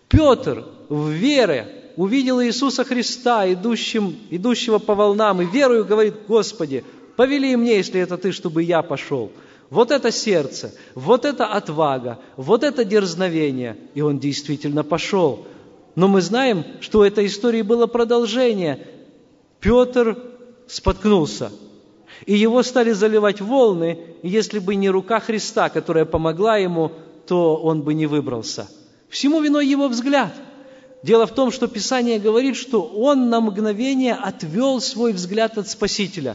Петр 0.08 0.64
в 0.88 1.08
вере 1.08 1.83
увидел 1.96 2.42
Иисуса 2.42 2.84
Христа, 2.84 3.50
идущим, 3.52 4.16
идущего 4.30 4.78
по 4.78 4.94
волнам, 4.94 5.42
и 5.42 5.46
верою 5.46 5.84
говорит, 5.84 6.14
Господи, 6.26 6.84
повели 7.16 7.54
мне, 7.56 7.76
если 7.76 8.00
это 8.00 8.16
Ты, 8.16 8.32
чтобы 8.32 8.62
я 8.62 8.82
пошел. 8.82 9.30
Вот 9.70 9.90
это 9.90 10.12
сердце, 10.12 10.74
вот 10.94 11.24
это 11.24 11.46
отвага, 11.46 12.18
вот 12.36 12.62
это 12.62 12.84
дерзновение. 12.84 13.76
И 13.94 14.02
он 14.02 14.18
действительно 14.18 14.84
пошел. 14.84 15.46
Но 15.94 16.06
мы 16.08 16.20
знаем, 16.20 16.64
что 16.80 17.00
у 17.00 17.02
этой 17.02 17.26
истории 17.26 17.62
было 17.62 17.86
продолжение. 17.86 18.86
Петр 19.60 20.18
споткнулся, 20.66 21.50
и 22.26 22.34
его 22.34 22.62
стали 22.62 22.92
заливать 22.92 23.40
волны, 23.40 23.98
и 24.22 24.28
если 24.28 24.58
бы 24.58 24.74
не 24.74 24.90
рука 24.90 25.20
Христа, 25.20 25.68
которая 25.68 26.04
помогла 26.04 26.56
ему, 26.56 26.92
то 27.26 27.56
он 27.56 27.82
бы 27.82 27.94
не 27.94 28.06
выбрался. 28.06 28.68
Всему 29.08 29.40
виной 29.40 29.66
его 29.66 29.88
взгляд– 29.88 30.34
Дело 31.04 31.26
в 31.26 31.34
том, 31.34 31.52
что 31.52 31.68
Писание 31.68 32.18
говорит, 32.18 32.56
что 32.56 32.80
он 32.82 33.28
на 33.28 33.42
мгновение 33.42 34.14
отвел 34.14 34.80
свой 34.80 35.12
взгляд 35.12 35.58
от 35.58 35.68
Спасителя. 35.68 36.34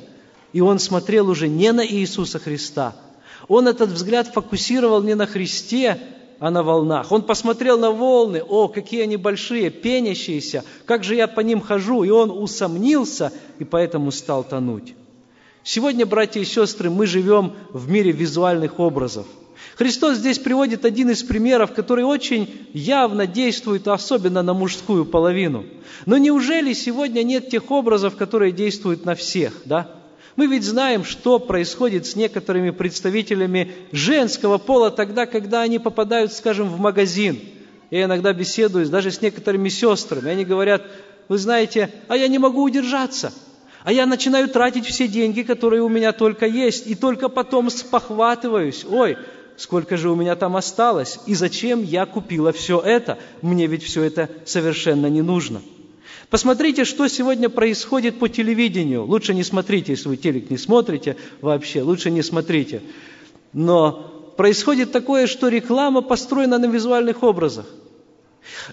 И 0.54 0.62
он 0.62 0.78
смотрел 0.78 1.28
уже 1.28 1.48
не 1.48 1.72
на 1.72 1.84
Иисуса 1.84 2.38
Христа. 2.38 2.94
Он 3.48 3.68
этот 3.68 3.90
взгляд 3.90 4.28
фокусировал 4.28 5.02
не 5.02 5.16
на 5.16 5.26
Христе, 5.26 6.00
а 6.38 6.52
на 6.52 6.62
волнах. 6.62 7.12
Он 7.12 7.24
посмотрел 7.24 7.80
на 7.80 7.90
волны, 7.90 8.44
о, 8.48 8.68
какие 8.68 9.02
они 9.02 9.18
большие, 9.18 9.72
пенящиеся, 9.72 10.64
как 10.86 11.04
же 11.04 11.16
я 11.16 11.28
по 11.28 11.40
ним 11.40 11.62
хожу. 11.62 12.04
И 12.04 12.12
он 12.12 12.30
усомнился, 12.30 13.34
и 13.58 13.64
поэтому 13.64 14.12
стал 14.12 14.44
тонуть. 14.44 14.94
Сегодня, 15.64 16.06
братья 16.06 16.42
и 16.42 16.46
сестры, 16.46 16.92
мы 16.92 17.08
живем 17.08 17.54
в 17.72 17.90
мире 17.90 18.12
визуальных 18.12 18.80
образов– 18.80 19.26
Христос 19.76 20.18
здесь 20.18 20.40
приводит 20.40 20.86
один 20.86 21.10
из 21.10 21.24
примеров, 21.24 21.74
который 21.74 22.04
очень 22.04 22.68
явно 22.74 23.28
действует, 23.28 23.88
особенно 23.88 24.42
на 24.44 24.54
мужскую 24.54 25.06
половину. 25.06 25.66
Но 26.06 26.18
неужели 26.18 26.74
сегодня 26.74 27.24
нет 27.24 27.50
тех 27.50 27.72
образов, 27.72 28.16
которые 28.16 28.52
действуют 28.52 29.06
на 29.06 29.16
всех, 29.16 29.54
да? 29.66 29.90
Мы 30.36 30.48
ведь 30.48 30.64
знаем, 30.64 31.04
что 31.04 31.40
происходит 31.40 32.06
с 32.06 32.16
некоторыми 32.16 32.70
представителями 32.70 33.74
женского 33.92 34.58
пола 34.58 34.90
тогда, 34.90 35.26
когда 35.26 35.62
они 35.62 35.80
попадают, 35.80 36.32
скажем, 36.32 36.70
в 36.70 36.80
магазин. 36.80 37.40
Я 37.92 38.04
иногда 38.04 38.32
беседую 38.32 38.88
даже 38.88 39.12
с 39.12 39.22
некоторыми 39.22 39.70
сестрами. 39.70 40.30
Они 40.30 40.46
говорят, 40.46 40.84
вы 41.28 41.38
знаете, 41.38 41.90
а 42.08 42.16
я 42.16 42.28
не 42.28 42.40
могу 42.40 42.64
удержаться. 42.64 43.34
А 43.84 43.92
я 43.92 44.06
начинаю 44.06 44.48
тратить 44.50 44.86
все 44.86 45.08
деньги, 45.08 45.42
которые 45.42 45.82
у 45.82 45.90
меня 45.90 46.12
только 46.12 46.46
есть, 46.46 46.88
и 46.88 46.96
только 46.96 47.30
потом 47.30 47.70
спохватываюсь. 47.70 48.86
Ой, 48.90 49.18
сколько 49.60 49.98
же 49.98 50.10
у 50.10 50.16
меня 50.16 50.36
там 50.36 50.56
осталось, 50.56 51.20
и 51.26 51.36
зачем 51.36 51.84
я 51.84 52.06
купила 52.06 52.52
все 52.54 52.80
это. 52.80 53.20
Мне 53.42 53.68
ведь 53.68 53.84
все 53.84 54.04
это 54.04 54.30
совершенно 54.46 55.08
не 55.08 55.22
нужно. 55.22 55.62
Посмотрите, 56.30 56.86
что 56.86 57.08
сегодня 57.08 57.50
происходит 57.50 58.20
по 58.20 58.30
телевидению. 58.30 59.04
Лучше 59.04 59.34
не 59.34 59.44
смотрите, 59.44 59.92
если 59.92 60.08
вы 60.08 60.18
телек 60.18 60.50
не 60.50 60.58
смотрите 60.58 61.18
вообще, 61.42 61.82
лучше 61.82 62.10
не 62.10 62.22
смотрите. 62.22 62.82
Но 63.52 64.34
происходит 64.38 64.92
такое, 64.94 65.28
что 65.28 65.50
реклама 65.50 66.02
построена 66.02 66.58
на 66.58 66.68
визуальных 66.68 67.24
образах. 67.24 67.66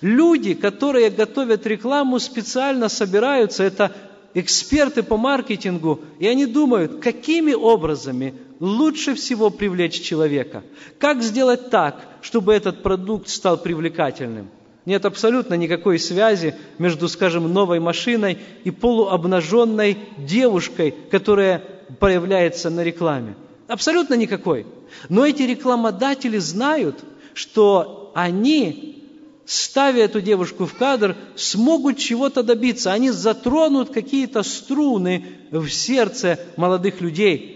Люди, 0.00 0.54
которые 0.54 1.10
готовят 1.10 1.66
рекламу, 1.66 2.20
специально 2.20 2.88
собираются, 2.88 3.64
это 3.64 3.92
эксперты 4.34 5.02
по 5.02 5.16
маркетингу, 5.16 6.00
и 6.20 6.28
они 6.28 6.46
думают, 6.46 7.00
какими 7.00 7.54
образами 7.54 8.34
лучше 8.60 9.14
всего 9.14 9.50
привлечь 9.50 10.00
человека, 10.00 10.62
как 10.98 11.22
сделать 11.22 11.70
так, 11.70 12.00
чтобы 12.22 12.54
этот 12.54 12.82
продукт 12.82 13.28
стал 13.28 13.58
привлекательным. 13.58 14.48
Нет 14.84 15.04
абсолютно 15.04 15.54
никакой 15.54 15.98
связи 15.98 16.54
между, 16.78 17.08
скажем, 17.08 17.52
новой 17.52 17.80
машиной 17.80 18.38
и 18.62 18.70
полуобнаженной 18.70 19.98
девушкой, 20.16 20.94
которая 21.10 21.62
появляется 21.98 22.70
на 22.70 22.84
рекламе. 22.84 23.34
Абсолютно 23.66 24.14
никакой. 24.14 24.64
Но 25.08 25.26
эти 25.26 25.42
рекламодатели 25.42 26.38
знают, 26.38 27.04
что 27.34 28.12
они, 28.14 29.04
ставя 29.44 30.04
эту 30.04 30.20
девушку 30.20 30.66
в 30.66 30.74
кадр, 30.74 31.16
смогут 31.34 31.98
чего-то 31.98 32.44
добиться. 32.44 32.92
Они 32.92 33.10
затронут 33.10 33.90
какие-то 33.90 34.44
струны 34.44 35.24
в 35.50 35.68
сердце 35.68 36.38
молодых 36.56 37.00
людей, 37.00 37.55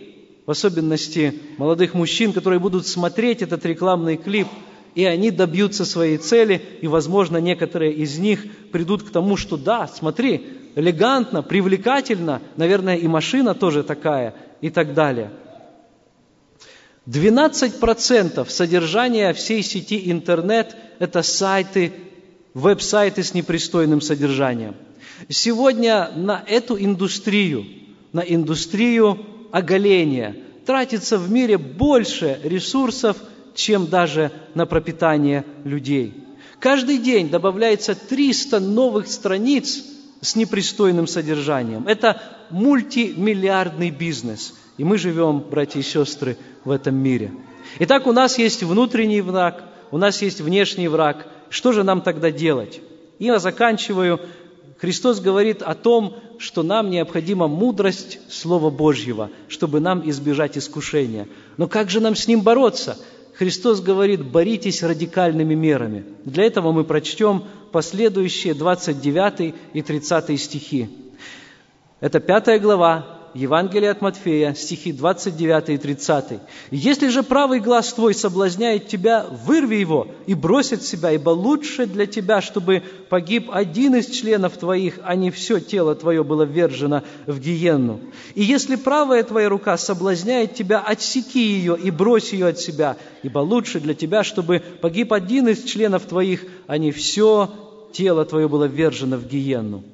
в 0.51 0.53
особенности 0.53 1.41
молодых 1.59 1.95
мужчин, 1.95 2.33
которые 2.33 2.59
будут 2.59 2.85
смотреть 2.85 3.41
этот 3.41 3.65
рекламный 3.65 4.17
клип– 4.17 4.49
и 4.97 5.05
они 5.05 5.31
добьются 5.31 5.85
своей 5.85 6.17
цели, 6.17 6.61
и, 6.81 6.89
возможно, 6.89 7.37
некоторые 7.37 7.93
из 7.93 8.19
них 8.19 8.45
придут 8.73 9.05
к 9.05 9.11
тому, 9.11 9.37
что 9.37 9.57
да, 9.57 9.87
смотри, 9.87 10.45
элегантно, 10.75 11.45
привлекательно, 11.45 12.43
наверное, 12.57 12.97
и 12.97 13.07
машина 13.07 13.55
тоже 13.55 13.85
такая, 13.85 14.35
и 14.61 14.69
так 14.69 14.93
далее. 14.93 15.31
12% 17.07 18.51
содержания 18.51 19.33
всей 19.33 19.63
сети 19.63 20.11
интернет– 20.11 20.75
это 20.99 21.23
сайты, 21.23 21.93
веб-сайты 22.55 23.23
с 23.23 23.33
непристойным 23.33 24.01
содержанием. 24.01 24.75
Сегодня 25.29 26.11
на 26.17 26.43
эту 26.49 26.77
индустрию, 26.77 27.65
на 28.13 28.23
индустрию 28.23 29.25
оголения 29.53 30.37
тратится 30.67 31.19
в 31.19 31.31
мире 31.31 31.59
больше 31.59 32.41
ресурсов, 32.45 33.17
чем 33.55 33.87
даже 33.87 34.31
на 34.55 34.67
пропитание 34.67 35.45
людей. 35.65 36.15
Каждый 36.61 36.99
день 36.99 37.31
добавляется 37.31 37.95
300 37.95 38.61
новых 38.61 39.09
страниц 39.09 39.83
с 40.21 40.37
непристойным 40.37 41.07
содержанием. 41.07 41.87
Это 41.89 42.21
мультимиллиардный 42.51 43.91
бизнес. 43.91 44.55
И 44.77 44.85
мы 44.85 44.99
живем, 44.99 45.41
братья 45.41 45.81
и 45.81 45.83
сестры, 45.83 46.37
в 46.65 46.71
этом 46.71 46.95
мире. 46.95 47.33
Итак, 47.79 48.07
у 48.07 48.13
нас 48.13 48.39
есть 48.39 48.63
внутренний 48.63 49.21
враг, 49.21 49.65
у 49.91 49.99
нас 49.99 50.23
есть 50.23 50.41
внешний 50.41 50.89
враг. 50.89 51.27
Что 51.49 51.73
же 51.73 51.83
нам 51.83 52.03
тогда 52.03 52.31
делать? 52.31 52.81
И 53.19 53.25
я 53.27 53.39
заканчиваю. 53.39 54.21
Христос 54.81 55.21
говорит 55.21 55.61
о 55.61 55.75
том, 55.75 56.17
что 56.39 56.63
нам 56.63 56.89
необходима 56.89 57.49
мудрость 57.49 58.19
Слова 58.31 58.71
Божьего, 58.71 59.29
чтобы 59.47 59.79
нам 59.79 60.09
избежать 60.09 60.57
искушения. 60.57 61.29
Но 61.59 61.69
как 61.69 61.91
же 61.91 62.01
нам 62.01 62.17
с 62.17 62.27
ним 62.27 62.41
бороться? 62.41 62.97
Христос 63.35 63.83
говорит, 63.83 64.25
боритесь 64.25 64.83
радикальными 64.83 65.55
мерами. 65.55 66.07
Для 66.25 66.45
этого 66.45 66.73
мы 66.73 66.85
прочтем 66.85 67.45
последующие 67.73 68.55
29 68.55 69.55
и 69.75 69.83
30 69.83 70.41
стихи. 70.41 70.89
Это 72.01 72.19
пятая 72.19 72.59
глава 72.59 73.20
Евангелие 73.35 73.91
от 73.91 74.01
Матфея, 74.01 74.55
стихи 74.55 74.93
29 74.93 75.69
и 75.71 75.79
30. 75.79 76.41
«Если 76.73 77.09
же 77.09 77.23
правый 77.23 77.61
глаз 77.61 77.93
твой 77.93 78.13
соблазняет 78.13 78.89
тебя, 78.89 79.25
вырви 79.47 79.77
его 79.77 80.09
и 80.27 80.35
брось 80.35 80.73
от 80.73 80.83
себя, 80.83 81.13
ибо 81.13 81.31
лучше 81.31 81.87
для 81.87 82.07
тебя, 82.07 82.41
чтобы 82.41 82.83
погиб 83.09 83.49
один 83.53 83.95
из 83.95 84.07
членов 84.07 84.57
твоих, 84.57 84.99
а 85.05 85.15
не 85.15 85.31
все 85.31 85.61
тело 85.61 85.95
твое 85.95 86.25
было 86.25 86.43
ввержено 86.43 87.05
в 87.27 87.39
гиенну. 87.39 88.01
И 88.35 88.43
если 88.43 88.75
правая 88.75 89.23
твоя 89.23 89.49
рука 89.49 89.77
соблазняет 89.77 90.55
тебя, 90.55 90.81
отсеки 90.81 91.39
ее 91.39 91.79
и 91.81 91.93
брось 91.93 92.33
ее 92.33 92.49
от 92.49 92.59
себя, 92.59 92.97
ибо 93.23 93.39
лучше 93.39 93.79
для 93.79 93.95
тебя, 93.95 94.25
чтобы 94.25 94.61
погиб 94.81 95.13
один 95.13 95.47
из 95.47 95.63
членов 95.63 96.03
твоих, 96.03 96.45
а 96.67 96.79
не 96.79 96.91
все 96.91 97.49
тело 97.93 98.25
твое 98.25 98.49
было 98.49 98.65
ввержено 98.65 99.17
в 99.17 99.27
гиенну». 99.29 99.85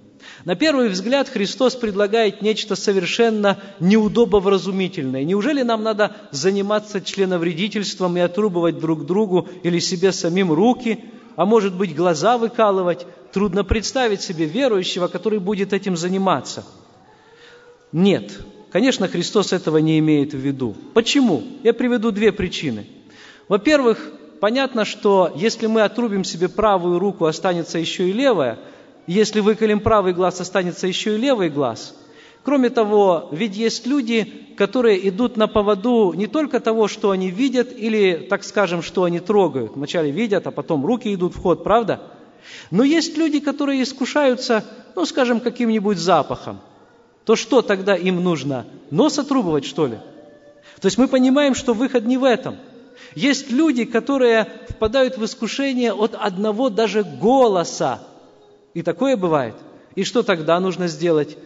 На 0.45 0.55
первый 0.55 0.89
взгляд 0.89 1.29
Христос 1.29 1.75
предлагает 1.75 2.43
нечто 2.43 2.77
совершенно 2.77 3.59
неудобовразумительное. 3.81 5.25
Неужели 5.25 5.63
нам 5.63 5.83
надо 5.83 6.15
заниматься 6.31 7.01
членовредительством 7.01 8.17
и 8.17 8.21
отрубывать 8.21 8.79
друг 8.79 9.07
другу 9.07 9.49
или 9.63 9.79
себе 9.79 10.13
самим 10.13 10.53
руки, 10.53 11.05
а 11.37 11.47
может 11.47 11.75
быть 11.75 11.97
глаза 11.97 12.39
выкалывать? 12.39 13.07
Трудно 13.33 13.65
представить 13.65 14.21
себе 14.21 14.47
верующего, 14.47 15.09
который 15.09 15.41
будет 15.41 15.73
этим 15.73 15.97
заниматься. 15.97 16.65
Нет, 17.93 18.33
конечно, 18.71 19.09
Христос 19.09 19.53
этого 19.53 19.79
не 19.79 19.99
имеет 19.99 20.33
в 20.33 20.39
виду. 20.39 20.77
Почему? 20.95 21.43
Я 21.63 21.75
приведу 21.75 22.13
две 22.13 22.31
причины. 22.31 22.87
Во-первых, 23.49 24.13
понятно, 24.41 24.85
что 24.85 25.33
если 25.35 25.67
мы 25.67 25.83
отрубим 25.83 26.25
себе 26.25 26.49
правую 26.49 26.99
руку, 26.99 27.27
останется 27.27 27.79
еще 27.79 28.09
и 28.09 28.13
левая– 28.13 28.59
если 29.07 29.41
выколем 29.41 29.81
правый 29.81 30.13
глаз, 30.13 30.41
останется 30.41 30.87
еще 30.87 31.15
и 31.15 31.19
левый 31.19 31.49
глаз. 31.49 31.95
Кроме 32.43 32.71
того, 32.71 33.29
ведь 33.33 33.57
есть 33.57 33.87
люди, 33.87 34.55
которые 34.57 35.09
идут 35.09 35.37
на 35.37 35.49
поводу 35.49 36.13
не 36.15 36.27
только 36.27 36.61
того, 36.61 36.87
что 36.87 37.11
они 37.11 37.31
видят, 37.31 37.73
или, 37.77 38.27
так 38.31 38.45
скажем, 38.45 38.83
что 38.83 39.05
они 39.05 39.19
трогают. 39.19 39.73
Вначале 39.75 40.11
видят, 40.11 40.47
а 40.47 40.51
потом 40.51 40.87
руки 40.87 41.13
идут 41.13 41.35
в 41.35 41.43
ход, 41.43 41.65
правда? 41.65 42.01
Но 42.71 42.85
есть 42.85 43.17
люди, 43.17 43.41
которые 43.41 43.83
искушаются, 43.83 44.65
ну, 44.95 45.05
скажем, 45.07 45.41
каким-нибудь 45.41 45.99
запахом. 45.99 46.61
То 47.25 47.35
что 47.35 47.63
тогда 47.63 47.97
им 47.97 48.23
нужно? 48.23 48.67
Нос 48.93 49.19
отрубывать, 49.19 49.65
что 49.65 49.87
ли? 49.89 49.97
То 50.81 50.87
есть 50.87 50.99
мы 50.99 51.09
понимаем, 51.09 51.55
что 51.55 51.75
выход 51.75 52.05
не 52.05 52.17
в 52.17 52.25
этом. 52.25 52.57
Есть 53.15 53.51
люди, 53.51 53.85
которые 53.85 54.47
впадают 54.69 55.19
в 55.19 55.25
искушение 55.25 55.93
от 55.93 56.15
одного 56.15 56.71
даже 56.71 57.03
голоса, 57.03 58.01
и 58.77 58.83
такое 58.83 59.17
бывает. 59.17 59.55
И 59.95 60.05
что 60.05 60.23
тогда 60.23 60.61
нужно 60.61 60.87
сделать? 60.87 61.39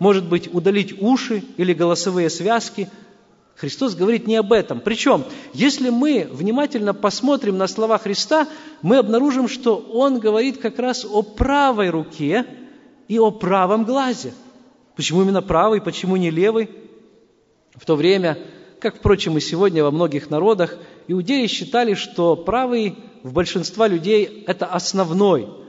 Может 0.00 0.28
быть, 0.28 0.52
удалить 0.52 1.00
уши 1.00 1.44
или 1.56 1.74
голосовые 1.74 2.28
связки? 2.28 2.90
Христос 3.54 3.94
говорит 3.94 4.26
не 4.26 4.34
об 4.34 4.52
этом. 4.52 4.80
Причем, 4.80 5.22
если 5.52 5.90
мы 5.90 6.26
внимательно 6.28 6.92
посмотрим 6.92 7.56
на 7.56 7.68
слова 7.68 7.98
Христа, 7.98 8.48
мы 8.82 8.96
обнаружим, 8.96 9.46
что 9.46 9.76
Он 9.76 10.18
говорит 10.18 10.58
как 10.58 10.80
раз 10.80 11.04
о 11.04 11.22
правой 11.22 11.90
руке 11.90 12.46
и 13.06 13.16
о 13.16 13.30
правом 13.30 13.84
глазе. 13.84 14.32
Почему 14.96 15.22
именно 15.22 15.40
правый, 15.40 15.80
почему 15.80 16.16
не 16.16 16.30
левый? 16.30 16.68
В 17.76 17.86
то 17.86 17.94
время, 17.94 18.38
как, 18.80 18.96
впрочем, 18.96 19.38
и 19.38 19.40
сегодня 19.40 19.84
во 19.84 19.92
многих 19.92 20.30
народах, 20.30 20.76
иудеи 21.06 21.46
считали, 21.46 21.94
что 21.94 22.34
правый 22.34 22.96
в 23.22 23.32
большинства 23.32 23.86
людей– 23.86 24.42
это 24.48 24.66
основной, 24.66 25.61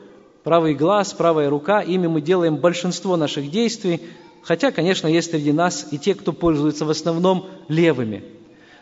правый 0.44 0.76
глаз, 0.76 1.14
правая 1.14 1.50
рука, 1.50 1.82
ими 1.82 2.08
мы 2.08 2.22
делаем 2.22 2.58
большинство 2.58 3.18
наших 3.18 3.50
действий, 3.50 4.02
хотя, 4.42 4.72
конечно, 4.72 5.08
есть 5.08 5.32
среди 5.32 5.52
нас 5.52 5.88
и 5.92 5.98
те, 5.98 6.16
кто 6.16 6.34
пользуется 6.34 6.86
в 6.86 6.90
основном 6.90 7.48
левыми. 7.68 8.24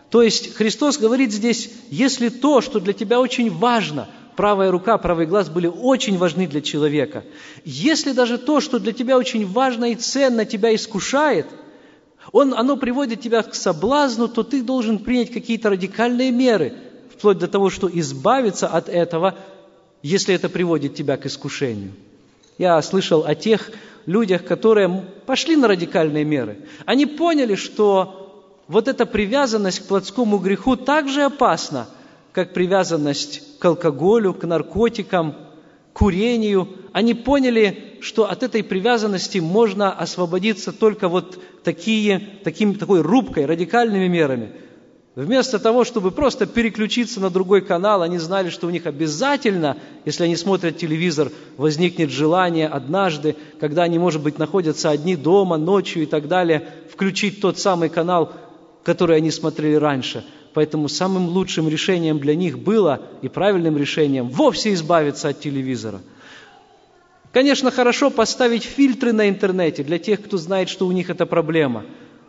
То 0.10 0.22
есть 0.22 0.56
Христос 0.56 0.98
говорит 0.98 1.32
здесь, 1.32 1.72
если 1.90 2.30
то, 2.30 2.62
что 2.62 2.80
для 2.80 2.94
тебя 2.94 3.22
очень 3.22 3.50
важно, 3.50 4.10
правая 4.36 4.72
рука, 4.72 4.98
правый 4.98 5.26
глаз 5.26 5.50
были 5.50 5.68
очень 5.68 6.18
важны 6.18 6.48
для 6.48 6.62
человека, 6.62 7.24
если 7.64 8.12
даже 8.12 8.38
то, 8.38 8.60
что 8.60 8.80
для 8.80 8.92
тебя 8.92 9.18
очень 9.18 9.48
важно 9.48 9.92
и 9.92 9.96
ценно, 9.96 10.46
тебя 10.46 10.76
искушает, 10.76 11.48
он, 12.32 12.54
оно 12.54 12.78
приводит 12.78 13.22
тебя 13.22 13.42
к 13.42 13.56
соблазну, 13.56 14.28
то 14.28 14.44
ты 14.44 14.62
должен 14.62 15.00
принять 15.00 15.32
какие-то 15.32 15.70
радикальные 15.70 16.32
меры, 16.32 16.74
вплоть 17.16 17.38
до 17.38 17.48
того, 17.48 17.70
что 17.70 17.90
избавиться 17.92 18.68
от 18.68 18.90
этого 18.90 19.36
если 20.02 20.36
это 20.36 20.50
приводит 20.50 20.96
тебя 20.96 21.18
к 21.18 21.26
искушению. 21.26 21.92
Я 22.58 22.82
слышал 22.82 23.26
о 23.26 23.36
тех 23.36 23.72
людях, 24.06 24.46
которые 24.46 25.04
пошли 25.26 25.56
на 25.56 25.68
радикальные 25.68 26.26
меры. 26.26 26.58
Они 26.86 27.06
поняли, 27.06 27.56
что 27.56 28.54
вот 28.68 28.88
эта 28.88 29.06
привязанность 29.06 29.82
к 29.82 29.88
плотскому 29.88 30.38
греху 30.38 30.76
так 30.76 31.08
же 31.08 31.24
опасна, 31.24 31.88
как 32.32 32.54
привязанность 32.54 33.60
к 33.60 33.66
алкоголю, 33.66 34.34
к 34.34 34.44
наркотикам, 34.46 35.34
к 35.94 35.98
курению. 35.98 36.68
Они 36.94 37.14
поняли, 37.14 37.98
что 38.02 38.30
от 38.30 38.44
этой 38.44 38.64
привязанности 38.64 39.40
можно 39.40 39.92
освободиться 39.92 40.72
только 40.72 41.10
вот 41.10 41.40
такие, 41.64 42.40
таким, 42.44 42.76
такой 42.76 43.02
рубкой, 43.02 43.46
радикальными 43.46 44.08
мерами– 44.08 44.52
Вместо 45.16 45.60
того, 45.60 45.84
чтобы 45.84 46.12
просто 46.12 46.46
переключиться 46.46 47.20
на 47.20 47.30
другой 47.30 47.62
канал, 47.62 48.02
они 48.02 48.18
знали, 48.18 48.50
что 48.50 48.68
у 48.68 48.70
них 48.70 48.86
обязательно, 48.86 49.78
если 50.06 50.24
они 50.24 50.38
смотрят 50.38 50.78
телевизор, 50.78 51.32
возникнет 51.58 52.10
желание 52.10 52.68
однажды, 52.68 53.36
когда 53.60 53.84
они, 53.84 54.00
может 54.00 54.22
быть, 54.22 54.40
находятся 54.40 54.90
одни 54.90 55.18
дома, 55.18 55.58
ночью 55.58 56.04
и 56.04 56.06
так 56.06 56.30
далее, 56.30 56.66
включить 56.90 57.42
тот 57.42 57.60
самый 57.60 57.90
канал, 57.90 58.32
который 58.84 59.18
они 59.18 59.32
смотрели 59.32 59.76
раньше. 59.76 60.24
Поэтому 60.54 60.88
самым 60.88 61.28
лучшим 61.28 61.68
решением 61.68 62.20
для 62.20 62.36
них 62.36 62.58
было 62.58 63.02
и 63.22 63.28
правильным 63.28 63.78
решением 63.78 64.30
вовсе 64.30 64.74
избавиться 64.74 65.28
от 65.28 65.42
телевизора. 65.42 66.00
Конечно, 67.34 67.70
хорошо 67.70 68.12
поставить 68.12 68.64
фильтры 68.64 69.12
на 69.12 69.28
интернете 69.28 69.84
для 69.84 70.00
тех, 70.00 70.22
кто 70.22 70.38
знает, 70.38 70.70
что 70.70 70.88
у 70.88 70.92
них 70.92 71.10
это 71.10 71.26
проблема. 71.26 71.84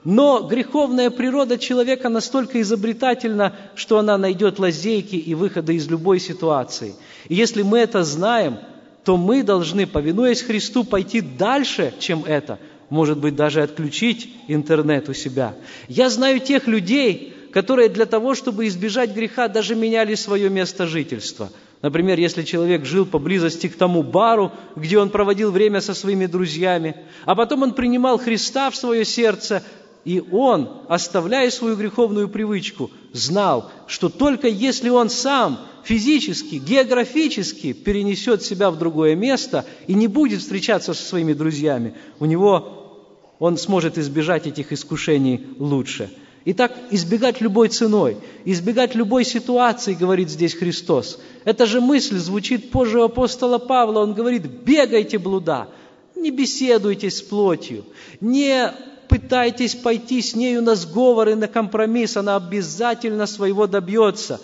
Но 0.05 0.43
греховная 0.43 1.11
природа 1.11 1.59
человека 1.59 2.09
настолько 2.09 2.61
изобретательна, 2.61 3.55
что 3.77 3.99
она 3.99 4.19
найдет 4.19 4.59
лазейки 4.59 5.15
и 5.15 5.35
выходы 5.35 5.77
из 5.77 5.89
любой 5.89 6.19
ситуации. 6.19 6.95
И 7.29 7.37
если 7.37 7.63
мы 7.63 7.79
это 7.79 8.03
знаем, 8.03 8.59
то 9.05 9.17
мы 9.17 9.43
должны, 9.43 9.87
повинуясь 9.87 10.43
Христу, 10.43 10.83
пойти 10.85 11.21
дальше, 11.21 11.95
чем 12.01 12.25
это. 12.25 12.59
Может 12.91 13.19
быть, 13.19 13.37
даже 13.37 13.63
отключить 13.63 14.29
интернет 14.49 15.09
у 15.09 15.15
себя. 15.15 15.55
Я 15.89 16.11
знаю 16.11 16.41
тех 16.41 16.67
людей, 16.67 17.35
которые 17.53 17.89
для 17.89 18.07
того, 18.07 18.35
чтобы 18.35 18.67
избежать 18.67 19.15
греха, 19.15 19.49
даже 19.49 19.77
меняли 19.77 20.15
свое 20.15 20.51
место 20.51 20.87
жительства. 20.87 21.51
Например, 21.81 22.19
если 22.19 22.43
человек 22.43 22.85
жил 22.85 23.07
поблизости 23.07 23.69
к 23.69 23.77
тому 23.77 24.03
бару, 24.03 24.53
где 24.77 24.99
он 24.99 25.11
проводил 25.11 25.51
время 25.51 25.81
со 25.81 25.95
своими 25.95 26.27
друзьями, 26.27 26.97
а 27.25 27.35
потом 27.35 27.63
он 27.63 27.75
принимал 27.75 28.19
Христа 28.19 28.71
в 28.71 28.77
свое 28.77 29.05
сердце, 29.05 29.63
и 30.05 30.21
он, 30.33 30.69
оставляя 30.89 31.51
свою 31.51 31.77
греховную 31.77 32.29
привычку, 32.29 32.91
знал, 33.13 33.71
что 33.87 34.09
только 34.09 34.49
если 34.49 34.89
он 34.89 35.11
сам 35.11 35.61
физически, 35.85 36.57
географически 36.57 37.73
перенесет 37.73 38.43
себя 38.43 38.71
в 38.71 38.79
другое 38.79 39.15
место 39.15 39.65
и 39.87 39.95
не 39.95 40.09
будет 40.09 40.41
встречаться 40.41 40.95
со 40.95 41.03
своими 41.03 41.33
друзьями, 41.33 41.95
у 42.19 42.25
него 42.25 43.09
он 43.39 43.57
сможет 43.59 43.99
избежать 43.99 44.47
этих 44.47 44.73
искушений 44.73 45.47
лучше– 45.59 46.11
Итак, 46.45 46.77
избегать 46.91 47.41
любой 47.41 47.69
ценой, 47.69 48.17
избегать 48.45 48.97
любой 48.97 49.25
ситуации, 49.25 49.95
говорит 49.95 50.29
здесь 50.29 50.55
Христос. 50.55 51.21
Эта 51.45 51.67
же 51.67 51.81
мысль 51.81 52.17
звучит 52.17 52.71
позже 52.71 52.99
у 52.99 53.05
апостола 53.05 53.59
Павла. 53.59 54.01
Он 54.01 54.13
говорит, 54.13 54.47
бегайте 54.47 55.19
блуда, 55.19 55.69
не 56.17 56.33
беседуйте 56.33 57.11
с 57.11 57.23
плотью, 57.23 57.85
не 58.21 58.73
пытайтесь 59.13 59.75
пойти 59.75 60.23
с 60.23 60.35
нею 60.35 60.63
на 60.63 60.75
сговор 60.75 61.29
и 61.29 61.35
на 61.35 61.49
компромисс, 61.49 62.17
она 62.17 62.37
обязательно 62.37 63.27
своего 63.27 63.67
добьется. 63.67 64.41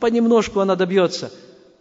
Понемножку 0.00 0.60
она 0.60 0.74
добьется. 0.74 1.30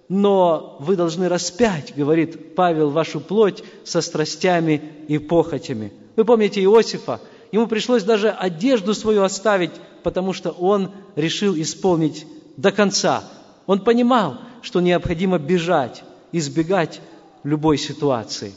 Но 0.08 0.78
вы 0.80 0.96
должны 0.96 1.30
распять, 1.30 1.96
говорит 1.96 2.56
Павел, 2.56 2.90
вашу 2.90 3.22
плоть 3.22 3.64
со 3.84 4.02
страстями 4.02 4.82
и 5.08 5.18
похотями. 5.18 5.94
Вы 6.16 6.26
помните 6.26 6.62
Иосифа, 6.62 7.22
Ему 7.52 7.68
пришлось 7.68 8.04
даже 8.04 8.30
одежду 8.30 8.94
свою 8.94 9.24
оставить, 9.24 9.72
потому 10.04 10.32
что 10.32 10.52
он 10.52 10.92
решил 11.16 11.54
исполнить 11.56 12.26
до 12.56 12.72
конца. 12.72 13.24
Он 13.68 13.82
понимал, 13.82 14.38
что 14.62 14.80
необходимо 14.80 15.38
бежать, 15.38 16.04
избегать 16.32 17.02
любой 17.44 17.78
ситуации. 17.78 18.54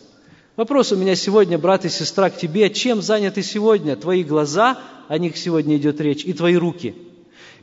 Вопрос 0.56 0.92
у 0.92 0.96
меня 0.96 1.16
сегодня, 1.16 1.58
брат 1.58 1.84
и 1.84 1.88
сестра, 1.88 2.30
к 2.30 2.36
тебе. 2.36 2.70
Чем 2.70 3.02
заняты 3.02 3.42
сегодня 3.42 3.96
твои 3.96 4.22
глаза, 4.22 4.78
о 5.08 5.18
них 5.18 5.36
сегодня 5.36 5.76
идет 5.76 6.00
речь, 6.00 6.24
и 6.24 6.32
твои 6.32 6.54
руки? 6.54 6.94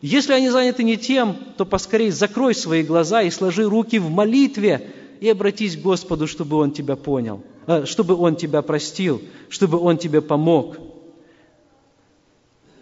Если 0.02 0.34
они 0.34 0.50
заняты 0.50 0.84
не 0.84 0.98
тем, 0.98 1.38
то 1.58 1.66
поскорей 1.66 2.12
закрой 2.12 2.56
свои 2.56 2.84
глаза 2.84 3.22
и 3.22 3.30
сложи 3.30 3.64
руки 3.64 4.00
в 4.00 4.10
молитве 4.10 4.90
и 5.20 5.30
обратись 5.30 5.78
к 5.78 5.82
Господу, 5.82 6.28
чтобы 6.28 6.58
Он 6.58 6.72
тебя 6.72 6.96
понял, 6.96 7.44
э, 7.68 7.86
чтобы 7.86 8.16
Он 8.16 8.36
тебя 8.36 8.62
простил, 8.62 9.22
чтобы 9.50 9.78
Он 9.78 9.98
тебе 9.98 10.22
помог– 10.22 10.78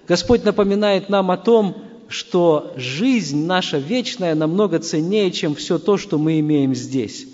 Господь 0.10 0.44
напоминает 0.44 1.08
нам 1.10 1.30
о 1.30 1.38
том, 1.38 1.84
что 2.08 2.74
жизнь 2.76 3.46
наша 3.46 3.78
вечная 3.78 4.34
намного 4.34 4.80
ценнее, 4.80 5.30
чем 5.30 5.54
все 5.54 5.78
то, 5.78 5.98
что 5.98 6.18
мы 6.18 6.40
имеем 6.40 6.74
здесь. 6.74 7.28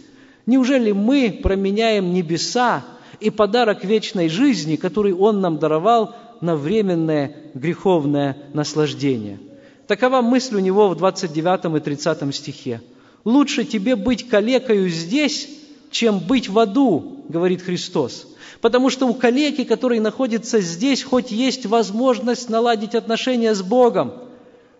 Неужели 0.45 0.91
мы 0.91 1.39
променяем 1.41 2.13
небеса 2.13 2.83
и 3.19 3.29
подарок 3.29 3.83
вечной 3.83 4.29
жизни, 4.29 4.75
который 4.75 5.13
Он 5.13 5.41
нам 5.41 5.57
даровал, 5.57 6.15
на 6.41 6.55
временное 6.55 7.35
греховное 7.53 8.37
наслаждение? 8.53 9.39
Такова 9.87 10.21
мысль 10.21 10.55
у 10.55 10.59
него 10.59 10.89
в 10.89 10.97
29 10.97 11.77
и 11.77 11.79
30 11.79 12.35
стихе. 12.35 12.81
«Лучше 13.23 13.65
тебе 13.65 13.95
быть 13.95 14.27
калекою 14.27 14.89
здесь, 14.89 15.49
чем 15.89 16.19
быть 16.19 16.49
в 16.49 16.59
аду», 16.59 17.23
говорит 17.27 17.61
Христос. 17.61 18.27
Потому 18.61 18.89
что 18.89 19.07
у 19.07 19.13
калеки, 19.13 19.63
который 19.63 19.99
находится 19.99 20.59
здесь, 20.59 21.03
хоть 21.03 21.31
есть 21.31 21.65
возможность 21.65 22.49
наладить 22.49 22.95
отношения 22.95 23.53
с 23.53 23.61
Богом. 23.61 24.13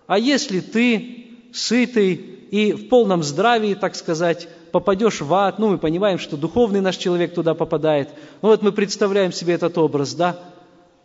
А 0.07 0.19
если 0.19 0.59
ты 0.59 1.27
сытый 1.53 2.13
и 2.51 2.73
в 2.73 2.89
полном 2.89 3.23
здравии, 3.23 3.73
так 3.73 3.95
сказать, 3.95 4.47
попадешь 4.75 5.21
в 5.21 5.33
ад, 5.33 5.57
ну, 5.57 5.69
мы 5.69 5.77
понимаем, 5.77 6.19
что 6.19 6.35
духовный 6.35 6.81
наш 6.81 6.97
человек 6.97 7.33
туда 7.33 7.53
попадает, 7.53 8.09
ну, 8.41 8.49
вот 8.49 8.61
мы 8.61 8.73
представляем 8.73 9.31
себе 9.31 9.53
этот 9.53 9.77
образ, 9.77 10.13
да, 10.15 10.37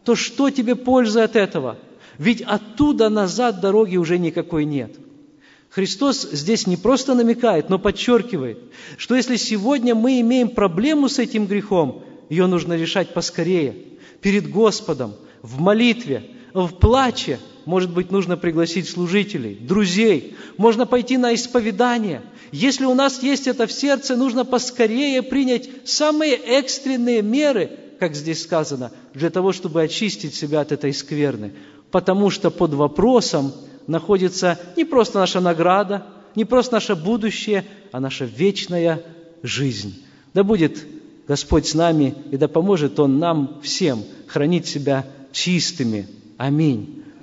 то 0.03 0.17
что 0.17 0.51
тебе 0.51 0.75
польза 0.75 1.23
от 1.23 1.37
этого? 1.37 1.77
Ведь 2.19 2.43
оттуда 2.43 3.09
назад 3.09 3.61
дороги 3.61 3.97
уже 3.97 4.19
никакой 4.19 4.65
нет. 4.65 4.99
Христос 5.69 6.23
здесь 6.33 6.67
не 6.67 6.77
просто 6.77 7.15
намекает, 7.15 7.71
но 7.71 7.79
подчеркивает, 7.79 8.59
что 8.97 9.15
если 9.15 9.37
сегодня 9.37 9.95
мы 9.95 10.21
имеем 10.21 10.49
проблему 10.49 11.09
с 11.09 11.21
этим 11.21 11.47
грехом, 11.47 12.03
ее 12.29 12.49
нужно 12.49 12.73
решать 12.73 13.15
поскорее, 13.15 13.77
перед 14.21 14.51
Господом, 14.51 15.15
в 15.43 15.61
молитве, 15.61 16.29
в 16.55 16.71
плаче. 16.71 17.39
Может 17.65 17.93
быть, 17.93 18.11
нужно 18.11 18.37
пригласить 18.37 18.89
служителей, 18.89 19.55
друзей. 19.55 20.37
Можно 20.57 20.87
пойти 20.87 21.17
на 21.17 21.35
исповедание. 21.35 22.23
Если 22.53 22.85
у 22.85 22.95
нас 22.95 23.23
есть 23.23 23.47
это 23.47 23.67
в 23.67 23.73
сердце, 23.73 24.17
нужно 24.17 24.45
поскорее 24.45 25.23
принять 25.23 25.69
самые 25.85 26.35
экстренные 26.35 27.23
меры, 27.23 27.71
как 27.99 28.15
здесь 28.15 28.43
сказано, 28.43 28.93
для 29.15 29.31
того, 29.31 29.53
чтобы 29.53 29.83
очистить 29.83 30.35
себя 30.35 30.61
от 30.61 30.73
этой 30.73 30.93
скверны. 30.93 31.53
Потому 31.91 32.31
что 32.31 32.51
под 32.51 32.75
вопросом 32.75 33.53
находится 33.87 34.59
не 34.77 34.85
просто 34.85 35.19
наша 35.19 35.41
награда, 35.41 36.07
не 36.35 36.45
просто 36.45 36.75
наше 36.75 36.95
будущее, 36.95 37.65
а 37.93 38.01
наша 38.01 38.25
вечная 38.25 39.03
жизнь. 39.43 40.03
Да 40.33 40.45
будет 40.45 40.87
Господь 41.27 41.67
с 41.67 41.75
нами, 41.75 42.15
и 42.31 42.37
да 42.37 42.49
поможет 42.49 42.99
Он 42.99 43.19
нам 43.19 43.61
всем 43.63 44.03
хранить 44.27 44.67
себя 44.67 45.07
чистыми. 45.33 46.09
Аминь. 46.39 47.00